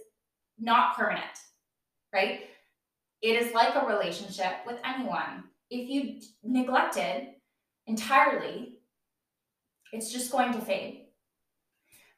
not 0.58 0.96
permanent, 0.96 1.26
right? 2.14 2.42
It 3.22 3.42
is 3.42 3.54
like 3.54 3.76
a 3.76 3.86
relationship 3.86 4.54
with 4.66 4.78
anyone. 4.86 5.44
If 5.70 5.90
you 5.90 6.22
neglect 6.44 6.96
it 6.96 7.42
entirely, 7.88 8.78
it's 9.94 10.12
just 10.12 10.32
going 10.32 10.52
to 10.52 10.60
fade 10.60 11.04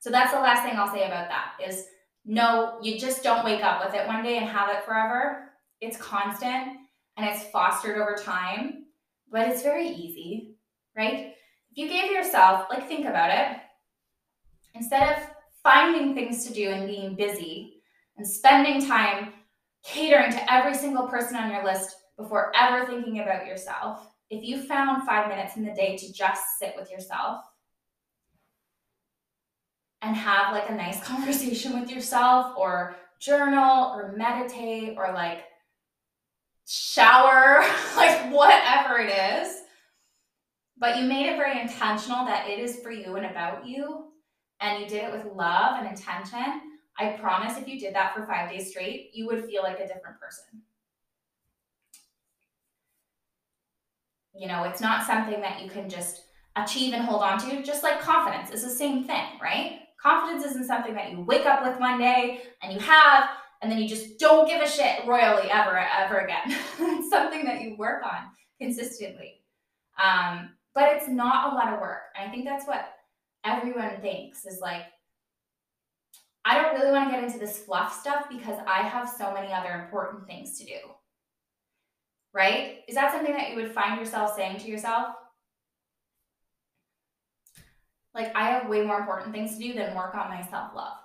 so 0.06 0.12
that's 0.12 0.32
the 0.32 0.40
last 0.40 0.62
thing 0.62 0.78
I'll 0.78 0.94
say 0.94 1.08
about 1.08 1.30
that 1.30 1.54
is 1.68 1.88
no, 2.26 2.78
you 2.80 3.00
just 3.00 3.24
don't 3.24 3.44
wake 3.44 3.64
up 3.64 3.84
with 3.84 3.96
it 3.96 4.06
one 4.06 4.24
day 4.24 4.38
and 4.38 4.48
have 4.48 4.70
it 4.70 4.86
forever. 4.86 5.50
It's 5.82 5.98
constant 5.98 6.78
and 7.18 7.28
it's 7.28 7.46
fostered 7.46 7.98
over 7.98 8.16
time, 8.16 8.86
but 9.32 9.48
it's 9.48 9.64
very 9.64 9.88
easy, 9.88 10.58
right? 10.96 11.34
If 11.72 11.78
you 11.78 11.88
gave 11.88 12.12
yourself, 12.12 12.68
like, 12.70 12.88
think 12.88 13.08
about 13.08 13.32
it, 13.32 13.58
instead 14.76 15.18
of 15.18 15.24
finding 15.64 16.14
things 16.14 16.46
to 16.46 16.54
do 16.54 16.70
and 16.70 16.86
being 16.86 17.16
busy 17.16 17.82
and 18.18 18.28
spending 18.28 18.86
time 18.86 19.34
catering 19.84 20.32
to 20.32 20.54
every 20.54 20.76
single 20.76 21.08
person 21.08 21.36
on 21.36 21.52
your 21.52 21.64
list 21.64 21.96
before 22.16 22.52
ever 22.56 22.86
thinking 22.86 23.22
about 23.22 23.48
yourself, 23.48 24.08
if 24.30 24.44
you 24.44 24.62
found 24.68 25.04
five 25.04 25.30
minutes 25.30 25.58
in 25.58 25.66
the 25.66 25.74
day 25.74 25.98
to 25.98 26.14
just 26.14 26.44
sit 26.60 26.76
with 26.78 26.92
yourself 26.92 27.44
and 30.06 30.16
have 30.16 30.54
like 30.54 30.70
a 30.70 30.76
nice 30.76 31.04
conversation 31.04 31.80
with 31.80 31.90
yourself 31.90 32.56
or 32.58 32.96
journal 33.20 33.94
or 33.94 34.14
meditate 34.16 34.96
or 34.98 35.12
like 35.14 35.40
shower, 36.68 37.66
like 37.98 38.32
whatever 38.32 39.00
it 39.00 39.10
is. 39.10 39.62
But 40.78 40.98
you 40.98 41.06
made 41.06 41.28
it 41.28 41.38
very 41.38 41.60
intentional 41.60 42.26
that 42.26 42.50
it 42.50 42.60
is 42.60 42.80
for 42.82 42.92
you 42.92 43.16
and 43.16 43.26
about 43.26 43.66
you, 43.66 44.12
and 44.60 44.82
you 44.82 44.88
did 44.88 45.06
it 45.06 45.12
with 45.12 45.34
love 45.34 45.80
and 45.80 45.88
intention. 45.88 46.62
I 47.00 47.18
promise 47.20 47.58
if 47.58 47.68
you 47.68 47.80
did 47.80 47.96
that 47.96 48.14
for 48.14 48.26
five 48.26 48.50
days 48.50 48.70
straight, 48.70 49.12
you 49.14 49.26
would 49.28 49.46
feel 49.46 49.64
like 49.64 49.80
a 49.80 49.88
different 49.88 50.20
person. 50.20 50.62
You 54.38 54.50
know, 54.50 54.64
it's 54.66 54.82
not 54.82 55.08
something 55.08 55.40
that 55.42 55.62
you 55.62 55.70
can 55.70 55.90
just 55.90 56.24
achieve 56.58 56.94
and 56.94 57.06
hold 57.06 57.24
on 57.24 57.40
to, 57.40 57.64
just 57.64 57.84
like 57.84 58.02
confidence 58.02 58.52
is 58.52 58.64
the 58.64 58.70
same 58.70 59.06
thing, 59.06 59.26
right? 59.42 59.85
Confidence 60.02 60.46
isn't 60.46 60.66
something 60.66 60.94
that 60.94 61.12
you 61.12 61.22
wake 61.22 61.46
up 61.46 61.64
with 61.64 61.80
one 61.80 62.00
day 62.00 62.42
and 62.62 62.74
you 62.74 62.80
have, 62.80 63.30
and 63.62 63.72
then 63.72 63.80
you 63.80 63.88
just 63.88 64.20
don't 64.20 64.48
give 64.48 64.62
a 64.62 64.68
shit 64.68 65.06
royally 65.08 65.50
ever, 65.50 65.78
ever 65.78 66.20
again. 66.20 66.44
it's 66.80 67.10
something 67.10 67.46
that 67.46 67.62
you 67.62 67.76
work 67.78 68.04
on 68.04 68.24
consistently. 68.60 69.42
Um, 70.02 70.52
but 70.74 70.96
it's 70.96 71.08
not 71.08 71.52
a 71.52 71.56
lot 71.56 71.74
of 71.74 71.80
work. 71.80 72.02
And 72.16 72.30
I 72.30 72.32
think 72.32 72.46
that's 72.46 72.68
what 72.68 72.86
everyone 73.46 74.02
thinks 74.02 74.46
is 74.46 74.60
like, 74.60 74.84
I 76.44 76.62
don't 76.62 76.76
really 76.76 76.92
want 76.92 77.10
to 77.10 77.16
get 77.16 77.24
into 77.24 77.40
this 77.40 77.58
fluff 77.58 78.00
stuff 78.00 78.28
because 78.30 78.60
I 78.68 78.82
have 78.82 79.10
so 79.10 79.34
many 79.34 79.52
other 79.52 79.72
important 79.72 80.28
things 80.28 80.60
to 80.60 80.66
do. 80.66 80.78
Right? 82.34 82.82
Is 82.88 82.96
that 82.96 83.14
something 83.14 83.34
that 83.34 83.50
you 83.50 83.56
would 83.56 83.72
find 83.72 84.00
yourself 84.00 84.36
saying 84.36 84.60
to 84.60 84.68
yourself? 84.68 85.16
Like, 88.16 88.36
I 88.36 88.50
have 88.50 88.70
way 88.70 88.82
more 88.82 89.00
important 89.00 89.34
things 89.34 89.58
to 89.58 89.62
do 89.62 89.74
than 89.74 89.94
work 89.94 90.16
on 90.16 90.30
my 90.30 90.42
self 90.42 90.74
love. 90.74 90.98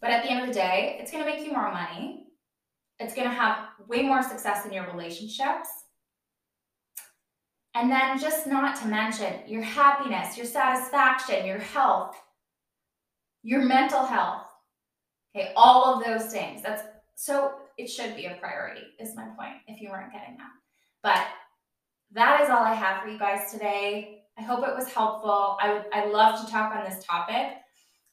But 0.00 0.10
at 0.10 0.24
the 0.24 0.30
end 0.30 0.40
of 0.40 0.48
the 0.48 0.54
day, 0.54 0.96
it's 1.00 1.12
going 1.12 1.22
to 1.22 1.30
make 1.30 1.44
you 1.44 1.52
more 1.52 1.70
money. 1.70 2.26
It's 2.98 3.14
going 3.14 3.28
to 3.28 3.34
have 3.34 3.58
way 3.86 4.02
more 4.02 4.22
success 4.22 4.64
in 4.64 4.72
your 4.72 4.90
relationships. 4.90 5.68
And 7.74 7.90
then, 7.90 8.18
just 8.18 8.46
not 8.46 8.76
to 8.80 8.86
mention 8.86 9.40
your 9.46 9.62
happiness, 9.62 10.36
your 10.36 10.46
satisfaction, 10.46 11.44
your 11.44 11.58
health, 11.58 12.16
your 13.42 13.62
mental 13.62 14.06
health. 14.06 14.46
Okay, 15.36 15.52
all 15.56 15.94
of 15.94 16.04
those 16.04 16.32
things. 16.32 16.62
That's 16.62 16.82
so 17.16 17.52
it 17.76 17.88
should 17.88 18.16
be 18.16 18.26
a 18.26 18.36
priority, 18.40 18.82
is 19.00 19.16
my 19.16 19.24
point, 19.36 19.56
if 19.66 19.80
you 19.80 19.90
weren't 19.90 20.12
getting 20.12 20.36
that. 20.36 20.50
But 21.02 21.26
that 22.12 22.40
is 22.42 22.48
all 22.48 22.62
I 22.62 22.74
have 22.74 23.02
for 23.02 23.08
you 23.08 23.18
guys 23.18 23.50
today. 23.50 24.23
I 24.38 24.42
hope 24.42 24.66
it 24.66 24.74
was 24.74 24.88
helpful. 24.88 25.56
I 25.60 25.72
would 25.72 25.84
I 25.92 26.06
love 26.06 26.44
to 26.44 26.50
talk 26.50 26.74
on 26.74 26.84
this 26.84 27.04
topic. 27.04 27.58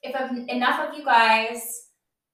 If 0.04 0.16
enough 0.50 0.80
of 0.80 0.98
you 0.98 1.04
guys 1.04 1.88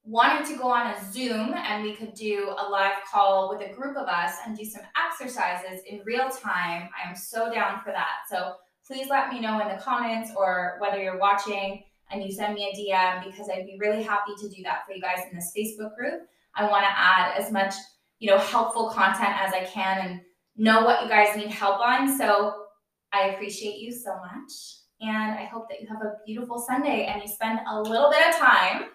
wanted 0.04 0.45
to 0.47 0.58
go 0.58 0.69
on 0.69 0.88
a 0.88 1.12
Zoom 1.12 1.54
and 1.54 1.84
we 1.84 1.93
could 1.93 2.13
do 2.13 2.54
a 2.58 2.69
live 2.69 2.95
call 3.12 3.50
with 3.50 3.69
a 3.69 3.73
group 3.73 3.97
of 3.97 4.08
us 4.08 4.36
and 4.45 4.58
do 4.58 4.63
some 4.63 4.82
exercises 5.06 5.82
in 5.86 6.02
real 6.06 6.30
time, 6.30 6.89
I 6.95 7.10
am 7.10 7.15
so 7.15 7.52
down 7.52 7.82
for 7.84 7.91
that. 7.91 8.19
So 8.30 8.54
please 8.86 9.08
let 9.10 9.30
me 9.30 9.41
know 9.41 9.60
in 9.60 9.67
the 9.67 9.82
comments 9.82 10.32
or 10.36 10.78
whether 10.80 11.02
you're 11.02 11.19
watching 11.19 11.84
and 12.10 12.23
you 12.23 12.32
send 12.32 12.54
me 12.54 12.71
a 12.71 12.78
DM 12.78 13.26
because 13.26 13.50
I'd 13.50 13.65
be 13.65 13.78
really 13.80 14.02
happy 14.02 14.32
to 14.39 14.50
do 14.50 14.63
that 14.63 14.86
for 14.86 14.93
you 14.93 15.02
guys 15.02 15.19
in 15.30 15.36
this 15.36 15.52
Facebook 15.56 15.95
group. 15.97 16.21
I 16.56 16.69
want 16.69 16.86
to 16.86 16.97
add 16.97 17.38
as 17.38 17.52
much, 17.52 17.73
you 18.19 18.32
know, 18.32 18.38
helpful 18.38 18.89
content 18.89 19.36
as 19.38 19.54
I 19.54 19.65
can 19.65 20.08
and 20.08 20.21
know 20.56 20.86
what 20.86 21.04
you 21.04 21.10
guys 21.10 21.36
need 21.36 21.50
help 21.50 21.82
on. 21.82 22.17
So 22.17 22.66
I 23.13 23.30
appreciate 23.30 23.80
you 23.80 23.91
so 23.91 24.15
much. 24.15 24.52
And 25.00 25.34
I 25.34 25.46
hope 25.46 25.70
that 25.70 25.80
you 25.82 25.88
have 25.88 26.02
a 26.02 26.15
beautiful 26.26 26.60
Sunday 26.60 27.06
and 27.06 27.22
you 27.22 27.28
spend 27.28 27.60
a 27.70 27.82
little 27.82 28.10
bit 28.10 28.28
of 28.28 28.36
time. 28.36 28.86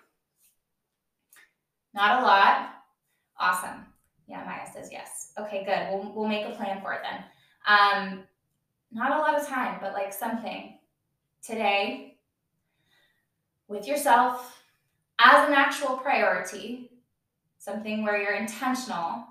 Not 1.94 2.22
a 2.22 2.25
lot. 2.25 2.70
Awesome. 3.38 3.87
Yeah, 4.27 4.44
Maya 4.44 4.66
says 4.72 4.88
yes. 4.90 5.33
Okay, 5.38 5.64
good. 5.64 5.88
We'll, 5.90 6.12
we'll 6.14 6.29
make 6.29 6.46
a 6.46 6.51
plan 6.51 6.81
for 6.81 6.92
it 6.92 7.01
then. 7.03 7.25
Um, 7.66 8.25
not 8.90 9.16
a 9.16 9.20
lot 9.20 9.40
of 9.40 9.46
time, 9.46 9.79
but 9.81 9.92
like 9.92 10.12
something 10.12 10.79
today 11.42 12.18
with 13.68 13.87
yourself 13.87 14.62
as 15.18 15.48
an 15.48 15.55
actual 15.55 15.96
priority, 15.96 16.90
something 17.59 18.03
where 18.03 18.20
you're 18.20 18.35
intentional 18.35 19.25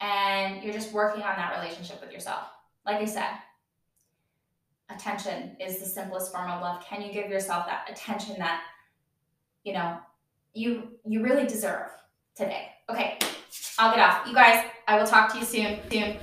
and 0.00 0.62
you're 0.62 0.72
just 0.72 0.92
working 0.92 1.22
on 1.22 1.36
that 1.36 1.60
relationship 1.60 2.00
with 2.00 2.12
yourself. 2.12 2.44
Like 2.84 2.96
I 2.96 3.04
said, 3.04 3.30
attention 4.94 5.56
is 5.60 5.78
the 5.78 5.86
simplest 5.86 6.32
form 6.32 6.50
of 6.50 6.60
love. 6.60 6.84
Can 6.84 7.02
you 7.02 7.12
give 7.12 7.30
yourself 7.30 7.66
that 7.66 7.88
attention 7.90 8.36
that, 8.38 8.62
you 9.64 9.72
know, 9.72 9.98
you 10.54 10.92
you 11.04 11.22
really 11.22 11.46
deserve 11.46 11.88
today? 12.36 12.68
Okay, 12.90 13.18
I'll 13.78 13.94
get 13.94 14.00
off. 14.00 14.26
You 14.26 14.34
guys, 14.34 14.64
I 14.86 14.98
will 14.98 15.06
talk 15.06 15.32
to 15.32 15.38
you 15.38 15.44
soon. 15.44 15.78
Soon. 15.90 16.18